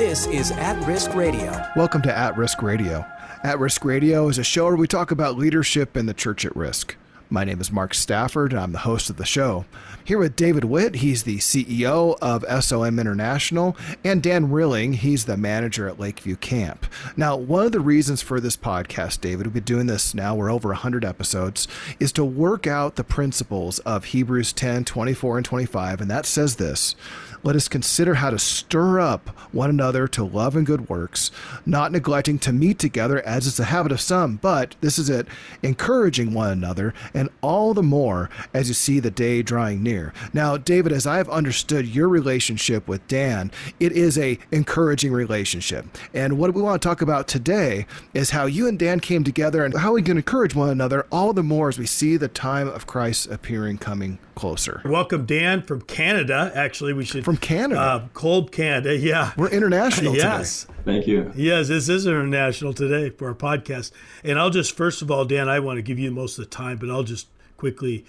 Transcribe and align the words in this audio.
This 0.00 0.26
is 0.28 0.50
At 0.52 0.82
Risk 0.86 1.14
Radio. 1.14 1.62
Welcome 1.76 2.00
to 2.02 2.18
At 2.18 2.34
Risk 2.38 2.62
Radio. 2.62 3.04
At 3.44 3.58
Risk 3.58 3.84
Radio 3.84 4.30
is 4.30 4.38
a 4.38 4.42
show 4.42 4.64
where 4.64 4.74
we 4.74 4.88
talk 4.88 5.10
about 5.10 5.36
leadership 5.36 5.94
in 5.94 6.06
the 6.06 6.14
church 6.14 6.46
at 6.46 6.56
risk. 6.56 6.96
My 7.28 7.44
name 7.44 7.60
is 7.60 7.70
Mark 7.70 7.92
Stafford, 7.92 8.52
and 8.52 8.60
I'm 8.60 8.72
the 8.72 8.78
host 8.78 9.10
of 9.10 9.18
the 9.18 9.26
show. 9.26 9.66
Here 10.02 10.18
with 10.18 10.34
David 10.34 10.64
Witt, 10.64 10.96
he's 10.96 11.22
the 11.24 11.36
CEO 11.36 12.16
of 12.20 12.64
SOM 12.64 12.98
International, 12.98 13.76
and 14.02 14.22
Dan 14.22 14.50
Rilling, 14.50 14.94
he's 14.94 15.26
the 15.26 15.36
manager 15.36 15.86
at 15.86 16.00
Lakeview 16.00 16.36
Camp. 16.36 16.86
Now, 17.16 17.36
one 17.36 17.66
of 17.66 17.72
the 17.72 17.78
reasons 17.78 18.22
for 18.22 18.40
this 18.40 18.56
podcast, 18.56 19.20
David, 19.20 19.46
we've 19.46 19.54
been 19.54 19.62
doing 19.62 19.86
this 19.86 20.14
now, 20.14 20.34
we're 20.34 20.50
over 20.50 20.70
100 20.70 21.04
episodes, 21.04 21.68
is 22.00 22.10
to 22.14 22.24
work 22.24 22.66
out 22.66 22.96
the 22.96 23.04
principles 23.04 23.78
of 23.80 24.06
Hebrews 24.06 24.52
10 24.54 24.86
24 24.86 25.36
and 25.36 25.44
25, 25.44 26.00
and 26.00 26.10
that 26.10 26.26
says 26.26 26.56
this 26.56 26.96
let 27.42 27.56
us 27.56 27.68
consider 27.68 28.14
how 28.14 28.30
to 28.30 28.38
stir 28.38 29.00
up 29.00 29.28
one 29.52 29.70
another 29.70 30.06
to 30.08 30.24
love 30.24 30.56
and 30.56 30.66
good 30.66 30.88
works, 30.88 31.30
not 31.66 31.92
neglecting 31.92 32.38
to 32.38 32.52
meet 32.52 32.78
together 32.78 33.20
as 33.26 33.46
is 33.46 33.56
the 33.56 33.64
habit 33.64 33.92
of 33.92 34.00
some, 34.00 34.36
but 34.36 34.76
this 34.80 34.98
is 34.98 35.10
it, 35.10 35.26
encouraging 35.62 36.32
one 36.32 36.50
another, 36.50 36.94
and 37.14 37.28
all 37.40 37.74
the 37.74 37.82
more 37.82 38.30
as 38.54 38.68
you 38.68 38.74
see 38.74 39.00
the 39.00 39.10
day 39.10 39.42
drawing 39.42 39.82
near. 39.82 40.12
Now, 40.32 40.56
David, 40.56 40.92
as 40.92 41.06
I 41.06 41.16
have 41.16 41.28
understood 41.28 41.86
your 41.86 42.08
relationship 42.08 42.86
with 42.86 43.06
Dan, 43.08 43.50
it 43.78 43.92
is 43.92 44.18
a 44.18 44.38
encouraging 44.50 45.12
relationship. 45.12 45.86
And 46.14 46.38
what 46.38 46.54
we 46.54 46.62
want 46.62 46.80
to 46.80 46.88
talk 46.88 47.02
about 47.02 47.28
today 47.28 47.86
is 48.14 48.30
how 48.30 48.46
you 48.46 48.68
and 48.68 48.78
Dan 48.78 49.00
came 49.00 49.24
together 49.24 49.64
and 49.64 49.76
how 49.76 49.92
we 49.92 50.02
can 50.02 50.16
encourage 50.16 50.54
one 50.54 50.70
another 50.70 51.06
all 51.10 51.32
the 51.32 51.42
more 51.42 51.68
as 51.68 51.78
we 51.78 51.86
see 51.86 52.16
the 52.16 52.28
time 52.28 52.68
of 52.68 52.86
Christ's 52.86 53.26
appearing 53.26 53.78
coming 53.78 54.18
closer. 54.34 54.80
Welcome, 54.84 55.26
Dan, 55.26 55.62
from 55.62 55.82
Canada. 55.82 56.50
Actually, 56.54 56.94
we 56.94 57.04
should 57.04 57.24
from 57.30 57.36
Canada, 57.36 57.80
uh, 57.80 58.08
cold 58.12 58.50
Canada. 58.50 58.96
Yeah, 58.96 59.32
we're 59.36 59.50
international. 59.50 60.16
yes, 60.16 60.64
today. 60.64 60.74
thank 60.84 61.06
you. 61.06 61.32
Yes, 61.36 61.68
this 61.68 61.88
is 61.88 62.04
international 62.04 62.74
today 62.74 63.10
for 63.10 63.28
our 63.28 63.34
podcast. 63.36 63.92
And 64.24 64.36
I'll 64.36 64.50
just 64.50 64.76
first 64.76 65.00
of 65.00 65.12
all, 65.12 65.24
Dan, 65.24 65.48
I 65.48 65.60
want 65.60 65.78
to 65.78 65.82
give 65.82 65.96
you 65.96 66.10
most 66.10 66.38
of 66.38 66.44
the 66.44 66.50
time, 66.50 66.78
but 66.78 66.90
I'll 66.90 67.04
just 67.04 67.28
quickly 67.56 68.04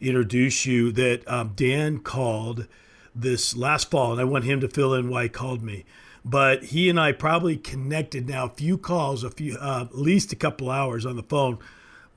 introduce 0.00 0.66
you 0.66 0.90
that 0.90 1.22
um, 1.28 1.52
Dan 1.54 2.00
called 2.00 2.66
this 3.14 3.56
last 3.56 3.88
fall, 3.88 4.10
and 4.10 4.20
I 4.20 4.24
want 4.24 4.42
him 4.42 4.60
to 4.60 4.68
fill 4.68 4.94
in 4.94 5.10
why 5.10 5.24
he 5.24 5.28
called 5.28 5.62
me. 5.62 5.84
But 6.24 6.64
he 6.64 6.90
and 6.90 6.98
I 6.98 7.12
probably 7.12 7.56
connected 7.56 8.28
now 8.28 8.46
a 8.46 8.50
few 8.50 8.76
calls, 8.78 9.22
a 9.22 9.30
few, 9.30 9.56
uh, 9.58 9.86
at 9.88 9.96
least 9.96 10.32
a 10.32 10.36
couple 10.36 10.72
hours 10.72 11.06
on 11.06 11.14
the 11.14 11.22
phone. 11.22 11.58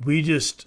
We 0.04 0.24
just 0.24 0.66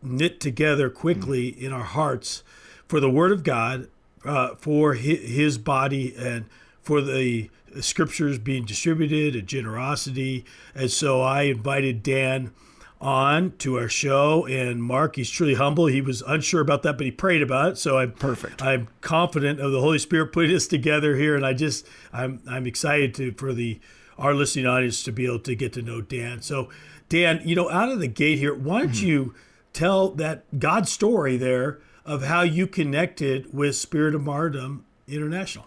knit 0.00 0.38
together 0.38 0.88
quickly 0.88 1.50
mm. 1.50 1.58
in 1.58 1.72
our 1.72 1.82
hearts 1.82 2.44
for 2.86 3.00
the 3.00 3.10
Word 3.10 3.32
of 3.32 3.42
God, 3.42 3.88
uh, 4.26 4.56
for 4.56 4.94
His 4.94 5.58
body, 5.58 6.14
and 6.16 6.46
for 6.82 7.00
the 7.00 7.50
scriptures 7.80 8.38
being 8.38 8.64
distributed 8.64 9.34
and 9.34 9.46
generosity. 9.46 10.44
And 10.74 10.90
so 10.90 11.22
I 11.22 11.42
invited 11.42 12.02
Dan 12.02 12.52
on 13.00 13.52
to 13.58 13.78
our 13.78 13.88
show 13.90 14.46
and 14.46 14.82
Mark 14.82 15.16
he's 15.16 15.28
truly 15.28 15.52
humble 15.52 15.84
he 15.84 16.00
was 16.00 16.22
unsure 16.22 16.62
about 16.62 16.82
that 16.82 16.96
but 16.96 17.04
he 17.04 17.10
prayed 17.10 17.42
about 17.42 17.72
it 17.72 17.78
so 17.78 17.98
I'm 17.98 18.12
perfect 18.12 18.62
I'm 18.62 18.88
confident 19.02 19.60
of 19.60 19.70
the 19.70 19.80
Holy 19.80 19.98
Spirit 19.98 20.32
putting 20.32 20.56
us 20.56 20.66
together 20.66 21.14
here 21.14 21.36
and 21.36 21.44
I 21.44 21.52
just 21.52 21.86
I'm 22.10 22.40
I'm 22.48 22.66
excited 22.66 23.14
to 23.16 23.32
for 23.32 23.52
the 23.52 23.78
our 24.16 24.32
listening 24.32 24.66
audience 24.66 25.02
to 25.02 25.12
be 25.12 25.26
able 25.26 25.40
to 25.40 25.54
get 25.54 25.74
to 25.74 25.82
know 25.82 26.00
Dan 26.00 26.40
so 26.40 26.70
Dan 27.10 27.42
you 27.44 27.54
know 27.54 27.68
out 27.68 27.90
of 27.90 28.00
the 28.00 28.08
gate 28.08 28.38
here 28.38 28.54
why 28.54 28.80
don't 28.80 28.92
mm-hmm. 28.92 29.06
you 29.06 29.34
tell 29.74 30.08
that 30.12 30.58
God 30.58 30.88
story 30.88 31.36
there 31.36 31.80
of 32.06 32.22
how 32.22 32.42
you 32.42 32.66
connected 32.66 33.52
with 33.52 33.74
Spirit 33.74 34.14
of 34.14 34.22
Martyrdom 34.22 34.84
International. 35.08 35.66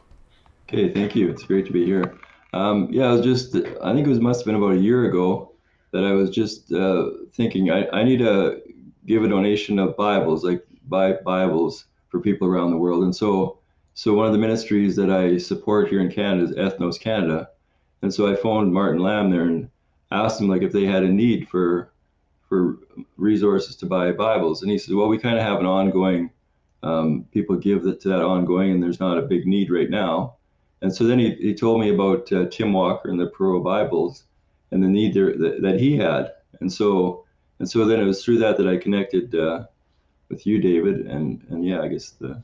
Okay, 0.68 0.92
thank 0.94 1.16
you. 1.16 1.30
It's 1.30 1.44
great 1.44 1.66
to 1.66 1.74
be 1.74 1.86
here. 1.86 2.18
Um, 2.54 2.88
yeah, 2.92 3.06
I 3.06 3.12
was 3.12 3.22
just, 3.22 3.56
I 3.56 3.94
think 3.94 4.08
it 4.08 4.10
was 4.10 4.20
must 4.20 4.42
have 4.42 4.46
been 4.46 4.56
about 4.56 4.74
a 4.74 4.80
year 4.80 5.06
ago 5.06 5.52
that 5.92 6.04
I 6.04 6.14
was 6.14 6.30
just 6.30 6.72
uh, 6.72 7.10
thinking 7.34 7.72
I, 7.72 7.88
I 7.90 8.04
need 8.04 8.20
to 8.20 8.62
give 9.06 9.24
a 9.24 9.28
donation 9.28 9.80
of 9.80 9.98
Bibles, 9.98 10.44
like 10.44 10.66
buy 10.88 11.14
Bibles 11.14 11.86
for 12.08 12.20
people 12.20 12.48
around 12.48 12.72
the 12.72 12.78
world. 12.78 13.04
And 13.04 13.16
so, 13.16 13.60
so 13.94 14.14
one 14.14 14.26
of 14.26 14.32
the 14.32 14.40
ministries 14.40 14.96
that 14.96 15.10
I 15.10 15.38
support 15.38 15.90
here 15.90 16.00
in 16.00 16.12
Canada 16.12 16.46
is 16.46 16.52
Ethnos 16.52 17.00
Canada. 17.00 17.50
And 18.02 18.14
so 18.14 18.32
I 18.32 18.36
phoned 18.36 18.74
Martin 18.74 19.02
Lamb 19.02 19.30
there 19.30 19.44
and 19.44 19.70
asked 20.12 20.40
him 20.40 20.48
like 20.48 20.62
if 20.62 20.72
they 20.72 20.86
had 20.86 21.04
a 21.04 21.10
need 21.10 21.50
for 21.50 21.92
for 22.48 22.78
resources 23.18 23.76
to 23.78 23.86
buy 23.86 24.12
Bibles. 24.12 24.62
And 24.62 24.72
he 24.72 24.78
said, 24.78 24.96
well, 24.96 25.08
we 25.08 25.18
kind 25.18 25.38
of 25.38 25.44
have 25.44 25.60
an 25.60 25.66
ongoing, 25.66 26.30
um, 26.84 27.26
people 27.32 27.56
give 27.56 27.84
that 27.84 28.00
to 28.02 28.10
that 28.10 28.22
ongoing, 28.22 28.72
and 28.72 28.82
there's 28.82 29.00
not 29.00 29.18
a 29.18 29.24
big 29.24 29.46
need 29.46 29.70
right 29.70 29.90
now. 29.90 30.36
And 30.82 30.94
so 30.94 31.04
then 31.04 31.20
he, 31.20 31.32
he 31.36 31.54
told 31.54 31.82
me 31.82 31.94
about 31.94 32.32
uh, 32.32 32.46
Tim 32.46 32.74
Walker 32.74 33.10
and 33.10 33.20
the 33.20 33.28
Piaroa 33.28 33.64
Bibles 33.64 34.24
and 34.72 34.82
the 34.82 34.88
need 34.88 35.14
there, 35.14 35.36
that, 35.38 35.62
that, 35.62 35.80
he 35.80 35.98
had. 35.98 36.32
And 36.62 36.72
so, 36.72 37.26
and 37.60 37.70
so 37.70 37.86
then 37.86 38.00
it 38.00 38.06
was 38.06 38.24
through 38.24 38.38
that 38.40 38.58
that 38.58 38.68
I 38.68 38.78
connected 38.78 39.36
uh, 39.36 39.66
with 40.30 40.46
you, 40.46 40.60
David. 40.60 41.08
And, 41.08 41.44
and 41.50 41.66
yeah, 41.66 41.82
I 41.82 41.88
guess 41.88 42.12
the, 42.12 42.42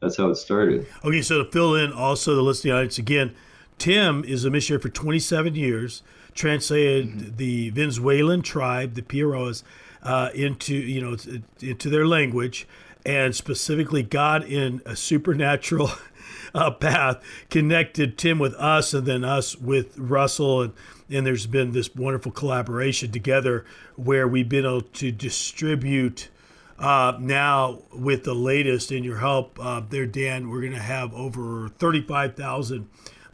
that's 0.00 0.16
how 0.16 0.28
it 0.28 0.36
started. 0.36 0.86
Okay, 1.04 1.22
so 1.22 1.42
to 1.42 1.50
fill 1.50 1.74
in 1.74 1.92
also 1.92 2.34
the 2.34 2.42
listening 2.42 2.74
audience 2.74 2.98
again, 2.98 3.34
Tim 3.78 4.24
is 4.24 4.44
a 4.44 4.50
missionary 4.50 4.82
for 4.82 4.88
27 4.88 5.54
years 5.54 6.02
translated 6.34 7.36
the 7.36 7.70
Venezuelan 7.70 8.42
tribe, 8.42 8.94
the 8.94 9.02
Piaroas, 9.02 9.62
uh, 10.02 10.30
into 10.34 10.74
you 10.74 11.00
know 11.00 11.16
into 11.60 11.88
their 11.88 12.06
language, 12.06 12.66
and 13.04 13.34
specifically 13.34 14.02
God 14.02 14.44
in 14.44 14.82
a 14.84 14.96
supernatural 14.96 15.90
uh, 16.54 16.70
path 16.70 17.22
connected 17.50 18.18
Tim 18.18 18.38
with 18.38 18.54
us, 18.54 18.94
and 18.94 19.06
then 19.06 19.24
us 19.24 19.56
with 19.56 19.96
Russell, 19.98 20.62
and 20.62 20.72
and 21.10 21.26
there's 21.26 21.46
been 21.46 21.72
this 21.72 21.94
wonderful 21.94 22.32
collaboration 22.32 23.10
together 23.12 23.64
where 23.96 24.26
we've 24.26 24.48
been 24.48 24.64
able 24.64 24.80
to 24.82 25.12
distribute. 25.12 26.28
Uh, 26.78 27.16
now, 27.20 27.82
with 27.92 28.24
the 28.24 28.34
latest 28.34 28.90
in 28.90 29.04
your 29.04 29.18
help 29.18 29.56
uh, 29.60 29.80
there, 29.88 30.06
Dan, 30.06 30.48
we're 30.48 30.60
going 30.60 30.72
to 30.72 30.78
have 30.80 31.14
over 31.14 31.68
35,000 31.78 32.88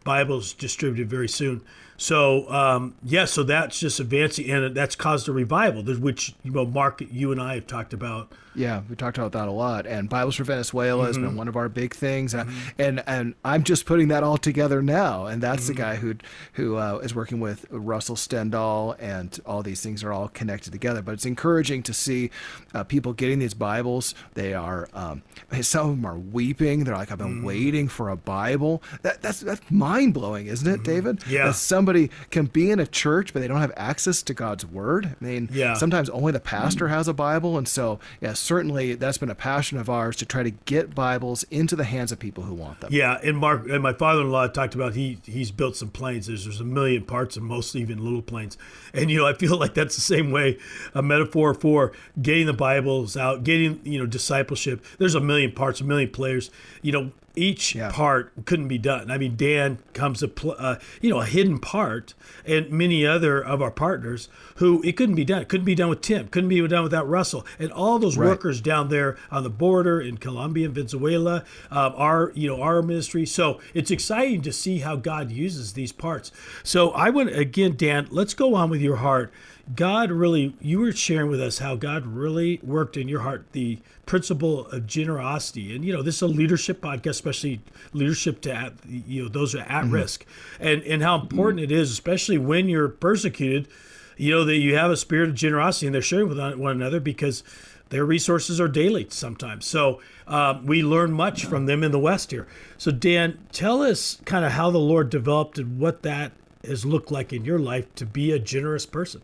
Bibles 0.05 0.53
distributed 0.53 1.09
very 1.09 1.29
soon. 1.29 1.63
So 1.99 2.49
um, 2.51 2.95
yeah, 3.03 3.25
so 3.27 3.43
that's 3.43 3.79
just 3.79 3.99
advancing, 4.01 4.49
and 4.51 4.75
that's 4.75 4.95
caused 4.95 5.29
a 5.29 5.33
revival, 5.33 5.83
which 5.83 6.35
you 6.45 6.53
know, 6.53 6.65
Mark, 6.65 7.03
you 7.11 7.33
and 7.33 7.41
I 7.43 7.57
have 7.57 7.67
talked 7.67 7.93
about 7.93 8.33
yeah, 8.59 8.83
we 8.91 8.97
talked 8.97 9.19
about 9.19 9.33
that 9.33 9.47
a 9.47 9.53
lot. 9.53 9.87
And 9.87 10.09
Bibles 10.09 10.35
for 10.35 10.45
Venezuela 10.45 11.03
mm-hmm. 11.03 11.07
has 11.07 11.17
been 11.17 11.27
mm-hmm. 11.27 11.37
one 11.37 11.49
of 11.49 11.57
our 11.57 11.69
big 11.69 11.95
things. 11.95 12.35
Mm-hmm. 12.35 12.69
And 12.79 13.05
and 13.07 13.35
I'm 13.45 13.63
just 13.63 13.87
putting 13.87 14.09
that 14.09 14.25
all 14.25 14.37
together 14.37 14.83
now. 14.83 15.27
And 15.27 15.41
that's 15.41 15.65
mm-hmm. 15.65 15.75
the 15.75 15.75
guy 15.75 15.97
who 15.97 16.15
who 16.55 16.77
uh, 16.77 16.99
is 16.99 17.15
working 17.15 17.39
with 17.39 17.67
Russell 17.71 18.17
Stendal, 18.17 18.97
and 18.99 19.39
all 19.47 19.63
these 19.63 19.81
things 19.81 20.03
are 20.03 20.13
all 20.13 20.29
connected 20.29 20.73
together. 20.73 21.03
But 21.03 21.13
it's 21.13 21.27
encouraging 21.27 21.85
to 21.85 21.95
see 21.95 22.31
uh, 22.75 22.83
people 22.83 23.13
getting 23.13 23.39
these 23.39 23.55
Bibles. 23.55 24.15
They 24.35 24.55
are 24.55 24.89
um, 24.93 25.23
some 25.61 25.91
of 25.91 25.97
them 25.97 26.05
are 26.05 26.19
weeping. 26.19 26.83
They're 26.83 26.97
like, 26.97 27.13
I've 27.13 27.19
been 27.19 27.37
mm-hmm. 27.37 27.47
waiting 27.47 27.89
for 27.89 28.09
a 28.09 28.17
Bible. 28.17 28.83
That 29.03 29.23
that's 29.23 29.41
that's 29.41 29.63
mind 29.71 30.15
blowing, 30.15 30.49
isn't 30.49 30.67
it, 30.67 30.79
mm-hmm. 30.79 30.83
David? 30.83 31.25
Yeah. 31.29 31.53
Somebody 31.89 32.11
can 32.31 32.45
be 32.45 32.71
in 32.71 32.81
a 32.81 32.87
church, 32.87 33.33
but 33.33 33.41
they 33.41 33.49
don't 33.49 33.63
have 33.63 33.73
access 33.75 34.23
to 34.25 34.35
God's 34.35 34.67
word. 34.67 35.17
I 35.19 35.25
mean, 35.25 35.49
yeah. 35.51 35.73
sometimes 35.73 36.11
only 36.11 36.33
the 36.33 36.39
mm-hmm. 36.39 36.49
pastor 36.49 36.89
has 36.89 37.09
a 37.09 37.15
Bible, 37.15 37.57
and 37.57 37.67
so 37.67 37.99
yeah, 38.21 38.35
certainly 38.35 38.95
that's 38.95 39.17
been 39.17 39.31
a 39.31 39.35
passion 39.35 39.79
of 39.79 39.89
ours 39.89 40.17
to 40.17 40.27
try 40.27 40.43
to 40.43 40.51
get 40.51 40.95
Bibles 40.95 41.45
into 41.45 41.77
the 41.77 41.85
hands 41.85 42.13
of 42.13 42.19
people 42.19 42.45
who 42.45 42.53
want 42.53 42.81
them. 42.81 42.93
Yeah, 42.93 43.19
and 43.25 43.39
Mark 43.39 43.67
and 43.71 43.83
my 43.83 43.95
father-in-law 43.95 44.49
talked 44.49 44.75
about 44.75 44.97
he 44.97 45.17
he's 45.25 45.51
built 45.51 45.77
some 45.77 45.89
planes. 45.89 46.27
There's 46.27 46.45
there's 46.45 46.61
a 46.61 46.65
million 46.65 47.07
parts, 47.07 47.39
and 47.39 47.47
most 47.47 47.75
even 47.75 48.05
little 48.05 48.21
planes. 48.21 48.59
And 48.93 49.11
you 49.11 49.17
know, 49.17 49.27
I 49.27 49.33
feel 49.33 49.57
like 49.57 49.73
that's 49.73 49.95
the 49.95 50.03
same 50.03 50.31
way 50.31 50.59
a 50.93 51.01
metaphor 51.01 51.55
for 51.55 51.93
getting 52.21 52.45
the 52.45 52.53
Bibles 52.53 53.17
out, 53.17 53.45
getting 53.45 53.81
you 53.85 53.99
know 53.99 54.05
discipleship. 54.05 54.85
There's 54.99 55.15
a 55.15 55.21
million 55.21 55.53
parts, 55.53 55.81
a 55.81 55.85
million 55.85 56.11
players. 56.11 56.51
You 56.83 56.93
know, 56.93 57.13
each 57.39 57.75
yeah. 57.75 57.91
part 57.91 58.33
couldn't 58.45 58.69
be 58.69 58.79
done. 58.79 59.11
I 59.11 59.19
mean, 59.19 59.37
Dan 59.37 59.79
comes 59.95 60.23
a 60.23 60.29
pl- 60.29 60.57
uh, 60.59 60.77
you 61.01 61.11
know 61.11 61.21
a 61.21 61.27
hidden 61.27 61.59
part, 61.59 62.15
and 62.45 62.71
many 62.71 63.07
other 63.07 63.43
of 63.43 63.63
our 63.63 63.71
partners 63.71 64.29
who 64.57 64.83
it 64.83 64.97
couldn't 64.97 65.15
be 65.15 65.25
done. 65.25 65.43
It 65.43 65.49
couldn't 65.49 65.67
be 65.67 65.75
done 65.75 65.89
with 65.89 66.01
Tim. 66.01 66.29
Couldn't 66.29 66.49
be 66.49 66.67
done 66.67 66.83
without 66.83 67.09
Russell 67.09 67.47
and 67.59 67.71
all 67.73 67.99
those 67.99 68.17
right. 68.17 68.29
workers 68.29 68.61
down 68.61 68.89
there 68.89 69.17
on 69.31 69.43
the 69.43 69.51
border 69.51 70.01
in 70.01 70.19
Colombia 70.19 70.67
and 70.67 70.75
Venezuela. 70.75 71.45
Um, 71.71 71.95
our 71.97 72.33
you 72.35 72.49
know 72.49 72.61
our 72.61 72.83
ministry. 72.83 73.25
So 73.25 73.61
it's 73.75 73.91
exciting 73.91 74.43
to 74.43 74.53
see 74.53 74.81
how 74.81 74.97
God 74.97 75.31
uses 75.31 75.75
these 75.75 75.93
parts. 75.93 76.33
So 76.63 76.91
I 76.91 77.11
want 77.11 77.31
again, 77.31 77.77
Dan. 77.77 78.09
Let's 78.11 78.35
go 78.35 78.55
on 78.55 78.71
with 78.71 78.81
your 78.81 78.97
heart. 78.97 79.33
God 79.75 80.11
really, 80.11 80.55
you 80.61 80.79
were 80.79 80.93
sharing 80.93 81.29
with 81.29 81.41
us 81.41 81.59
how 81.59 81.77
God 81.77 82.07
really 82.07 82.59
worked 82.63 82.97
in 82.97 83.07
your 83.07 83.21
heart 83.21 83.47
the 83.53 83.79
principle 84.09 84.67
of 84.69 84.87
generosity. 84.87 85.77
And, 85.77 85.85
you 85.85 85.93
know, 85.93 86.03
this 86.03 86.17
is 86.17 86.23
a 86.23 86.27
leadership 86.27 86.81
podcast, 86.81 87.11
especially 87.11 87.61
leadership 87.93 88.41
to, 88.41 88.53
at, 88.53 88.73
you 88.89 89.23
know, 89.23 89.29
those 89.29 89.55
are 89.55 89.61
at 89.61 89.85
mm-hmm. 89.85 89.95
risk. 89.95 90.25
And, 90.59 90.83
and 90.83 91.03
how 91.03 91.21
important 91.21 91.63
mm-hmm. 91.63 91.73
it 91.73 91.79
is, 91.79 91.93
especially 91.93 92.39
when 92.39 92.69
you're 92.71 92.89
persecuted, 92.89 93.69
you 94.17 94.33
know, 94.33 94.45
that 94.45 94.57
you 94.57 94.77
have 94.77 94.91
a 94.91 94.97
spirit 94.97 95.29
of 95.29 95.35
generosity 95.35 95.87
and 95.87 95.95
they're 95.95 96.03
sharing 96.03 96.27
with 96.27 96.39
one 96.39 96.73
another 96.73 97.01
because 97.01 97.45
their 97.91 98.05
resources 98.05 98.59
are 98.59 98.67
daily 98.67 99.07
sometimes. 99.11 99.67
So 99.67 100.01
uh, 100.27 100.59
we 100.65 100.83
learn 100.83 101.13
much 101.13 101.45
from 101.45 101.67
them 101.67 101.85
in 101.85 101.93
the 101.93 101.99
West 101.99 102.31
here. 102.31 102.49
So, 102.79 102.91
Dan, 102.91 103.39
tell 103.53 103.83
us 103.83 104.21
kind 104.25 104.45
of 104.45 104.53
how 104.53 104.71
the 104.71 104.79
Lord 104.79 105.11
developed 105.11 105.59
and 105.59 105.79
what 105.79 106.03
that 106.03 106.33
has 106.67 106.87
looked 106.87 107.13
like 107.13 107.35
in 107.35 107.45
your 107.45 107.59
life 107.59 107.95
to 107.97 108.07
be 108.07 108.33
a 108.33 108.39
generous 108.39 108.87
person. 108.87 109.21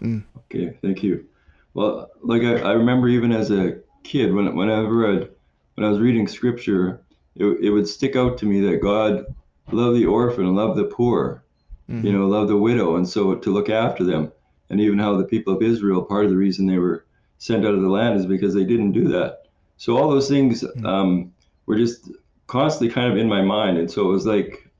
Mm. 0.00 0.22
Okay, 0.38 0.78
thank 0.80 1.02
you. 1.02 1.26
Well, 1.74 2.08
like 2.22 2.42
I, 2.42 2.60
I 2.60 2.72
remember 2.72 3.08
even 3.08 3.32
as 3.32 3.50
a 3.50 3.80
kid, 4.06 4.32
when, 4.32 4.54
whenever 4.54 5.06
I, 5.06 5.28
when 5.74 5.84
I 5.84 5.88
was 5.88 5.98
reading 5.98 6.26
scripture, 6.26 7.02
it, 7.34 7.44
it 7.44 7.70
would 7.70 7.88
stick 7.88 8.16
out 8.16 8.38
to 8.38 8.46
me 8.46 8.60
that 8.60 8.82
God 8.82 9.26
loved 9.72 9.96
the 9.96 10.06
orphan 10.06 10.54
loved 10.54 10.78
the 10.78 10.84
poor, 10.84 11.44
mm-hmm. 11.90 12.06
you 12.06 12.12
know, 12.12 12.26
loved 12.26 12.50
the 12.50 12.56
widow. 12.56 12.96
And 12.96 13.08
so 13.08 13.34
to 13.34 13.50
look 13.50 13.68
after 13.68 14.04
them. 14.04 14.32
And 14.68 14.80
even 14.80 14.98
how 14.98 15.16
the 15.16 15.24
people 15.24 15.54
of 15.54 15.62
Israel, 15.62 16.02
part 16.02 16.24
of 16.24 16.30
the 16.30 16.36
reason 16.36 16.66
they 16.66 16.78
were 16.78 17.04
sent 17.38 17.64
out 17.64 17.74
of 17.74 17.82
the 17.82 17.88
land 17.88 18.18
is 18.18 18.26
because 18.26 18.54
they 18.54 18.64
didn't 18.64 18.92
do 18.92 19.08
that. 19.08 19.42
So 19.76 19.96
all 19.96 20.10
those 20.10 20.28
things 20.28 20.62
mm-hmm. 20.62 20.86
um, 20.86 21.32
were 21.66 21.76
just 21.76 22.10
constantly 22.46 22.92
kind 22.92 23.12
of 23.12 23.18
in 23.18 23.28
my 23.28 23.42
mind. 23.42 23.78
And 23.78 23.90
so 23.90 24.08
it 24.08 24.12
was 24.12 24.26
like, 24.26 24.70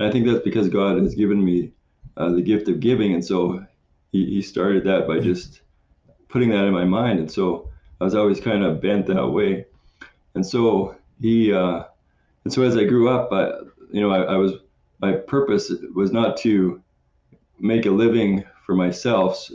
I 0.00 0.10
think 0.10 0.26
that's 0.26 0.44
because 0.44 0.68
God 0.68 0.98
has 0.98 1.14
given 1.14 1.44
me 1.44 1.72
uh, 2.16 2.30
the 2.30 2.42
gift 2.42 2.68
of 2.68 2.80
giving. 2.80 3.14
And 3.14 3.24
so 3.24 3.64
he, 4.10 4.26
he 4.26 4.42
started 4.42 4.84
that 4.84 5.06
by 5.06 5.18
just 5.20 5.62
putting 6.28 6.50
that 6.50 6.64
in 6.64 6.72
my 6.72 6.84
mind. 6.84 7.18
And 7.18 7.30
so 7.30 7.68
I 8.02 8.04
was 8.04 8.16
always 8.16 8.40
kind 8.40 8.64
of 8.64 8.80
bent 8.80 9.06
that 9.06 9.28
way. 9.28 9.64
And 10.34 10.44
so 10.44 10.96
he, 11.20 11.52
uh, 11.52 11.84
and 12.42 12.52
so 12.52 12.62
as 12.62 12.76
I 12.76 12.82
grew 12.82 13.08
up, 13.08 13.32
I, 13.32 13.44
you 13.92 14.00
know, 14.00 14.10
I, 14.10 14.34
I 14.34 14.36
was, 14.36 14.54
my 15.00 15.12
purpose 15.12 15.72
was 15.94 16.10
not 16.10 16.36
to 16.38 16.82
make 17.60 17.86
a 17.86 17.92
living 17.92 18.42
for 18.66 18.74
myself, 18.74 19.48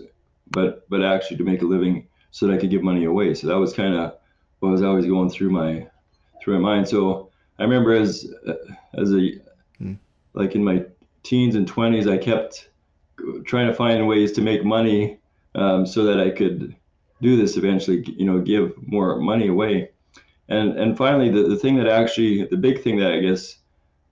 but, 0.51 0.89
but 0.89 1.03
actually 1.03 1.35
to 1.37 1.43
make 1.43 1.61
a 1.61 1.65
living 1.65 2.07
so 2.31 2.47
that 2.47 2.53
I 2.53 2.57
could 2.57 2.69
give 2.69 2.83
money 2.83 3.03
away. 3.03 3.33
So 3.33 3.47
that 3.47 3.59
was 3.59 3.73
kind 3.73 3.95
of 3.95 4.15
what 4.59 4.71
was 4.71 4.81
always 4.81 5.05
going 5.05 5.29
through 5.29 5.49
my, 5.49 5.85
through 6.41 6.57
my 6.59 6.71
mind. 6.71 6.87
So 6.87 7.29
I 7.59 7.63
remember 7.63 7.91
as, 7.91 8.33
as 8.93 9.11
a, 9.11 9.31
hmm. 9.77 9.95
like 10.35 10.55
in 10.55 10.63
my 10.63 10.85
teens 11.23 11.55
and 11.55 11.67
twenties, 11.67 12.07
I 12.07 12.17
kept 12.17 12.69
trying 13.43 13.67
to 13.67 13.73
find 13.73 14.07
ways 14.07 14.31
to 14.33 14.41
make 14.41 14.63
money 14.63 15.19
um, 15.53 15.85
so 15.85 16.05
that 16.05 16.21
I 16.21 16.29
could 16.29 16.77
do 17.21 17.37
this 17.37 17.57
eventually, 17.57 18.03
you 18.17 18.25
know, 18.25 18.39
give 18.39 18.73
more 18.85 19.19
money 19.19 19.47
away. 19.47 19.89
And 20.49 20.77
and 20.77 20.97
finally, 20.97 21.29
the, 21.29 21.43
the 21.43 21.57
thing 21.57 21.75
that 21.77 21.87
actually, 21.87 22.45
the 22.45 22.57
big 22.57 22.81
thing 22.81 22.97
that 22.99 23.11
I 23.11 23.19
guess 23.19 23.57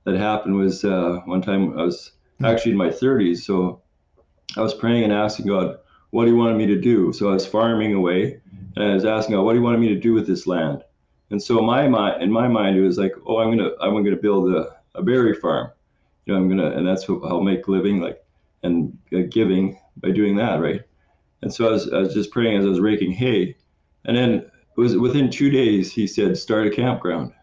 that 0.04 0.16
happened 0.16 0.56
was 0.56 0.84
uh, 0.84 1.22
one 1.26 1.42
time 1.42 1.78
I 1.78 1.84
was 1.84 2.12
hmm. 2.40 2.46
actually 2.46 2.74
in 2.74 2.78
my 2.78 2.90
30s, 2.90 3.40
so 3.40 3.82
I 4.58 4.62
was 4.62 4.74
praying 4.74 5.04
and 5.04 5.14
asking 5.14 5.48
God, 5.48 5.80
what 6.12 6.28
He 6.28 6.34
wanted 6.34 6.58
me 6.58 6.68
to 6.68 6.80
do. 6.80 7.14
So 7.14 7.30
I 7.30 7.34
was 7.34 7.46
farming 7.46 7.94
away, 7.94 8.42
and 8.76 8.84
I 8.84 8.94
was 8.94 9.06
asking 9.06 9.36
God, 9.36 9.44
what 9.44 9.56
He 9.56 9.62
wanted 9.62 9.80
me 9.80 9.90
to 9.90 10.00
do 10.00 10.14
with 10.14 10.28
this 10.28 10.48
land. 10.48 10.84
And 11.32 11.42
so 11.42 11.62
my 11.62 11.88
mind, 11.88 12.22
in 12.22 12.32
my 12.32 12.48
mind, 12.48 12.78
it 12.78 12.82
was 12.82 12.98
like, 12.98 13.14
oh, 13.26 13.40
I'm 13.40 13.56
gonna, 13.56 13.72
I'm 13.82 14.04
gonna 14.04 14.16
build 14.16 14.54
a, 14.54 14.76
a 14.94 15.02
berry 15.02 15.34
farm. 15.34 15.72
You 16.26 16.34
know, 16.34 16.40
I'm 16.40 16.50
gonna, 16.50 16.72
and 16.72 16.88
that's 16.88 17.08
how 17.08 17.20
I'll 17.24 17.42
make 17.42 17.68
living 17.68 18.00
like 18.00 18.24
and 18.64 18.98
uh, 19.14 19.20
giving 19.30 19.80
by 19.98 20.12
doing 20.12 20.36
that, 20.38 20.60
right? 20.60 20.82
And 21.46 21.54
so 21.54 21.68
I 21.68 21.72
was, 21.74 21.94
I 21.94 22.00
was 22.00 22.12
just 22.12 22.32
praying 22.32 22.58
as 22.58 22.66
I 22.66 22.70
was 22.70 22.80
raking 22.80 23.12
hay. 23.12 23.56
And 24.06 24.18
then 24.18 24.32
it 24.32 24.52
was 24.76 24.98
within 24.98 25.30
two 25.30 25.52
days, 25.52 25.92
he 25.92 26.08
said, 26.08 26.36
start 26.36 26.66
a 26.66 26.72
campground. 26.72 27.34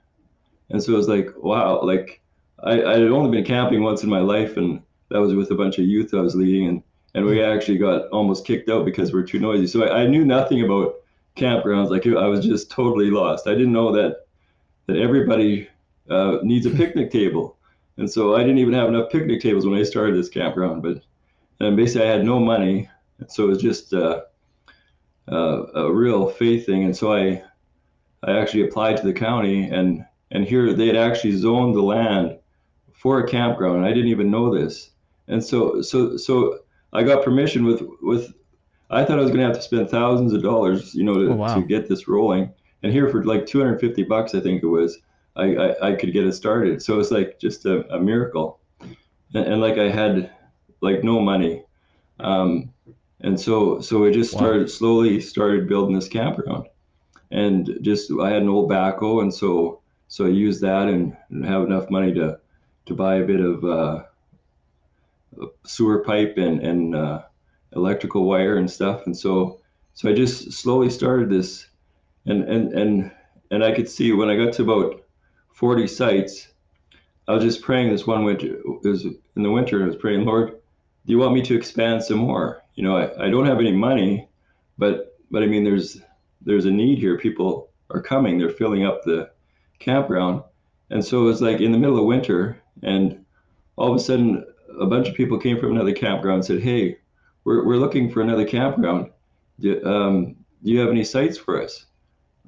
And 0.71 0.83
so 0.83 0.95
I 0.95 0.97
was 0.97 1.07
like, 1.07 1.29
wow, 1.37 1.81
like 1.85 2.21
I, 2.65 2.83
I 2.83 2.95
had 2.95 3.03
only 3.03 3.31
been 3.31 3.47
camping 3.47 3.85
once 3.85 4.03
in 4.03 4.11
my 4.11 4.19
life, 4.19 4.57
and 4.57 4.83
that 5.11 5.21
was 5.21 5.35
with 5.35 5.53
a 5.53 5.55
bunch 5.55 5.79
of 5.79 5.85
youth 5.85 6.15
I 6.15 6.21
was 6.21 6.35
leading. 6.35 6.67
And, 6.67 6.83
and 7.15 7.25
we 7.25 7.45
actually 7.45 7.79
got 7.79 8.09
almost 8.09 8.45
kicked 8.45 8.69
out 8.69 8.85
because 8.85 9.13
we're 9.13 9.23
too 9.23 9.39
noisy. 9.39 9.69
So 9.69 9.85
I, 9.85 10.01
I 10.01 10.07
knew 10.09 10.25
nothing 10.25 10.65
about 10.65 10.97
campgrounds. 11.37 11.91
Like 11.91 12.05
I 12.05 12.27
was 12.27 12.45
just 12.45 12.73
totally 12.73 13.09
lost. 13.09 13.47
I 13.47 13.53
didn't 13.53 13.73
know 13.73 13.93
that 13.93 14.27
that 14.89 14.97
everybody 14.97 15.69
uh, 16.11 16.39
needs 16.43 16.67
a 16.67 16.71
picnic 16.83 17.13
table. 17.13 17.57
And 17.99 18.11
so 18.11 18.35
I 18.35 18.41
didn't 18.41 18.59
even 18.59 18.75
have 18.75 18.89
enough 18.89 19.13
picnic 19.13 19.41
tables 19.41 19.65
when 19.65 19.79
I 19.79 19.85
started 19.85 20.17
this 20.17 20.29
campground. 20.29 20.83
But 20.83 21.03
and 21.61 21.77
basically, 21.77 22.09
I 22.09 22.11
had 22.11 22.25
no 22.25 22.41
money, 22.41 22.89
so 23.31 23.45
it 23.45 23.49
was 23.49 23.63
just 23.63 23.93
uh, 23.95 24.23
uh, 25.31 25.67
a 25.75 25.93
real 25.93 26.31
faith 26.31 26.67
thing. 26.67 26.85
And 26.85 26.97
so 26.97 27.13
I, 27.13 27.43
I 28.23 28.39
actually 28.39 28.67
applied 28.67 28.97
to 28.99 29.07
the 29.07 29.13
county, 29.13 29.65
and 29.65 30.05
and 30.31 30.45
here 30.45 30.73
they 30.73 30.87
had 30.87 30.97
actually 30.97 31.37
zoned 31.37 31.75
the 31.75 31.83
land 31.83 32.39
for 32.93 33.21
a 33.21 33.29
campground. 33.29 33.79
And 33.79 33.87
I 33.87 33.93
didn't 33.93 34.11
even 34.11 34.31
know 34.31 34.55
this, 34.55 34.91
and 35.29 35.43
so 35.43 35.83
so 35.83 36.17
so 36.17 36.61
I 36.93 37.03
got 37.03 37.25
permission 37.25 37.65
with 37.65 37.83
with. 38.01 38.35
I 38.91 39.07
thought 39.07 39.19
I 39.19 39.23
was 39.23 39.31
going 39.31 39.41
to 39.41 39.47
have 39.47 39.57
to 39.57 39.63
spend 39.63 39.89
thousands 39.89 40.35
of 40.35 40.43
dollars, 40.43 40.95
you 40.95 41.03
know, 41.03 41.15
to, 41.15 41.31
oh, 41.31 41.35
wow. 41.35 41.55
to 41.55 41.63
get 41.63 41.89
this 41.89 42.07
rolling. 42.07 42.53
And 42.83 42.93
here 42.93 43.09
for 43.09 43.25
like 43.25 43.47
250 43.47 44.03
bucks, 44.03 44.35
I 44.35 44.41
think 44.41 44.63
it 44.63 44.67
was, 44.67 44.99
I, 45.35 45.57
I, 45.57 45.89
I 45.89 45.93
could 45.95 46.13
get 46.13 46.27
it 46.27 46.33
started. 46.35 46.83
So 46.83 46.95
it 46.95 46.99
was 46.99 47.11
like 47.11 47.39
just 47.39 47.65
a, 47.65 47.87
a 47.95 47.99
miracle. 47.99 48.61
And, 49.35 49.47
and, 49.47 49.61
like 49.63 49.79
I 49.79 49.89
had 49.89 50.31
like 50.83 51.03
no 51.03 51.21
money. 51.21 51.65
Um, 52.21 52.72
and 53.23 53.39
so 53.41 53.81
so 53.81 54.01
we 54.01 54.11
just 54.11 54.33
started 54.33 54.63
wow. 54.63 54.67
slowly 54.67 55.21
started 55.21 55.69
building 55.69 55.95
this 55.95 56.09
campground. 56.09 56.67
And 57.31 57.79
just 57.81 58.11
i 58.21 58.31
had 58.31 58.43
an 58.43 58.49
old 58.49 58.71
backhoe 58.71 59.23
and 59.23 59.33
so 59.33 59.81
so 60.09 60.27
i 60.27 60.29
used 60.29 60.61
that 60.63 60.89
and, 60.89 61.17
and 61.31 61.45
have 61.45 61.63
enough 61.63 61.91
money 61.91 62.13
to 62.15 62.39
to 62.87 62.95
buy 62.95 63.17
a 63.17 63.27
bit 63.27 63.41
of 63.41 63.65
uh, 63.65 64.03
sewer 65.65 66.01
pipe 66.01 66.37
and 66.37 66.61
and 66.61 66.95
uh, 66.95 67.23
electrical 67.75 68.25
wire 68.25 68.57
and 68.57 68.71
stuff. 68.71 69.07
And 69.07 69.17
so 69.17 69.61
so 69.95 70.11
i 70.11 70.13
just 70.13 70.53
slowly 70.53 70.91
started 70.91 71.31
this. 71.31 71.67
And 72.27 72.45
and 72.45 72.73
and 72.73 73.11
and 73.53 73.63
i 73.63 73.73
could 73.73 73.89
see 73.89 74.13
when 74.13 74.31
i 74.31 74.37
got 74.37 74.53
to 74.55 74.63
about 74.63 75.05
40 75.55 75.87
sites 75.87 76.49
i 77.29 77.33
was 77.33 77.45
just 77.45 77.63
praying 77.63 77.91
this 77.91 78.07
one 78.07 78.25
winter 78.25 78.57
it 78.57 78.89
was 78.89 79.05
in 79.05 79.43
the 79.43 79.51
winter 79.51 79.83
i 79.83 79.87
was 79.87 79.97
praying 79.97 80.25
lord 80.25 80.51
do 80.51 81.13
you 81.13 81.19
want 81.19 81.35
me 81.35 81.43
to 81.43 81.55
expand 81.55 82.03
some 82.03 82.19
more 82.19 82.62
you 82.75 82.83
know, 82.83 82.97
I, 82.97 83.27
I 83.27 83.31
don't 83.31 83.47
have 83.47 83.61
any 83.61 83.73
money, 83.73 84.29
but 84.79 85.19
but 85.31 85.43
I 85.43 85.47
mean, 85.47 85.65
there's 85.65 86.01
there's 86.41 86.67
a 86.67 86.71
need 86.71 86.99
here. 86.99 87.19
People 87.19 87.71
are 87.91 88.03
coming. 88.03 88.39
They're 88.39 88.51
filling 88.51 88.85
up 88.85 89.03
the 89.03 89.31
campground, 89.79 90.43
and 90.91 91.05
so 91.05 91.23
it 91.23 91.25
was 91.25 91.43
like 91.43 91.61
in 91.61 91.73
the 91.73 91.79
middle 91.79 91.99
of 91.99 92.07
winter, 92.07 92.61
and 92.83 93.25
all 93.77 93.91
of 93.91 93.97
a 93.97 94.01
sudden, 94.01 94.45
a 94.81 94.87
bunch 94.87 95.09
of 95.09 95.15
people 95.15 95.39
came 95.39 95.59
from 95.59 95.73
another 95.73 95.93
campground 95.93 96.37
and 96.37 96.45
said, 96.45 96.61
"Hey, 96.61 96.99
we're 97.45 97.65
we're 97.65 97.77
looking 97.77 98.11
for 98.11 98.23
another 98.23 98.47
campground. 98.47 99.11
Do, 99.61 99.85
um, 99.85 100.37
do 100.63 100.71
you 100.71 100.81
have 100.81 100.91
any 100.91 101.05
sites 101.05 101.39
for 101.39 101.63
us?" 101.63 101.87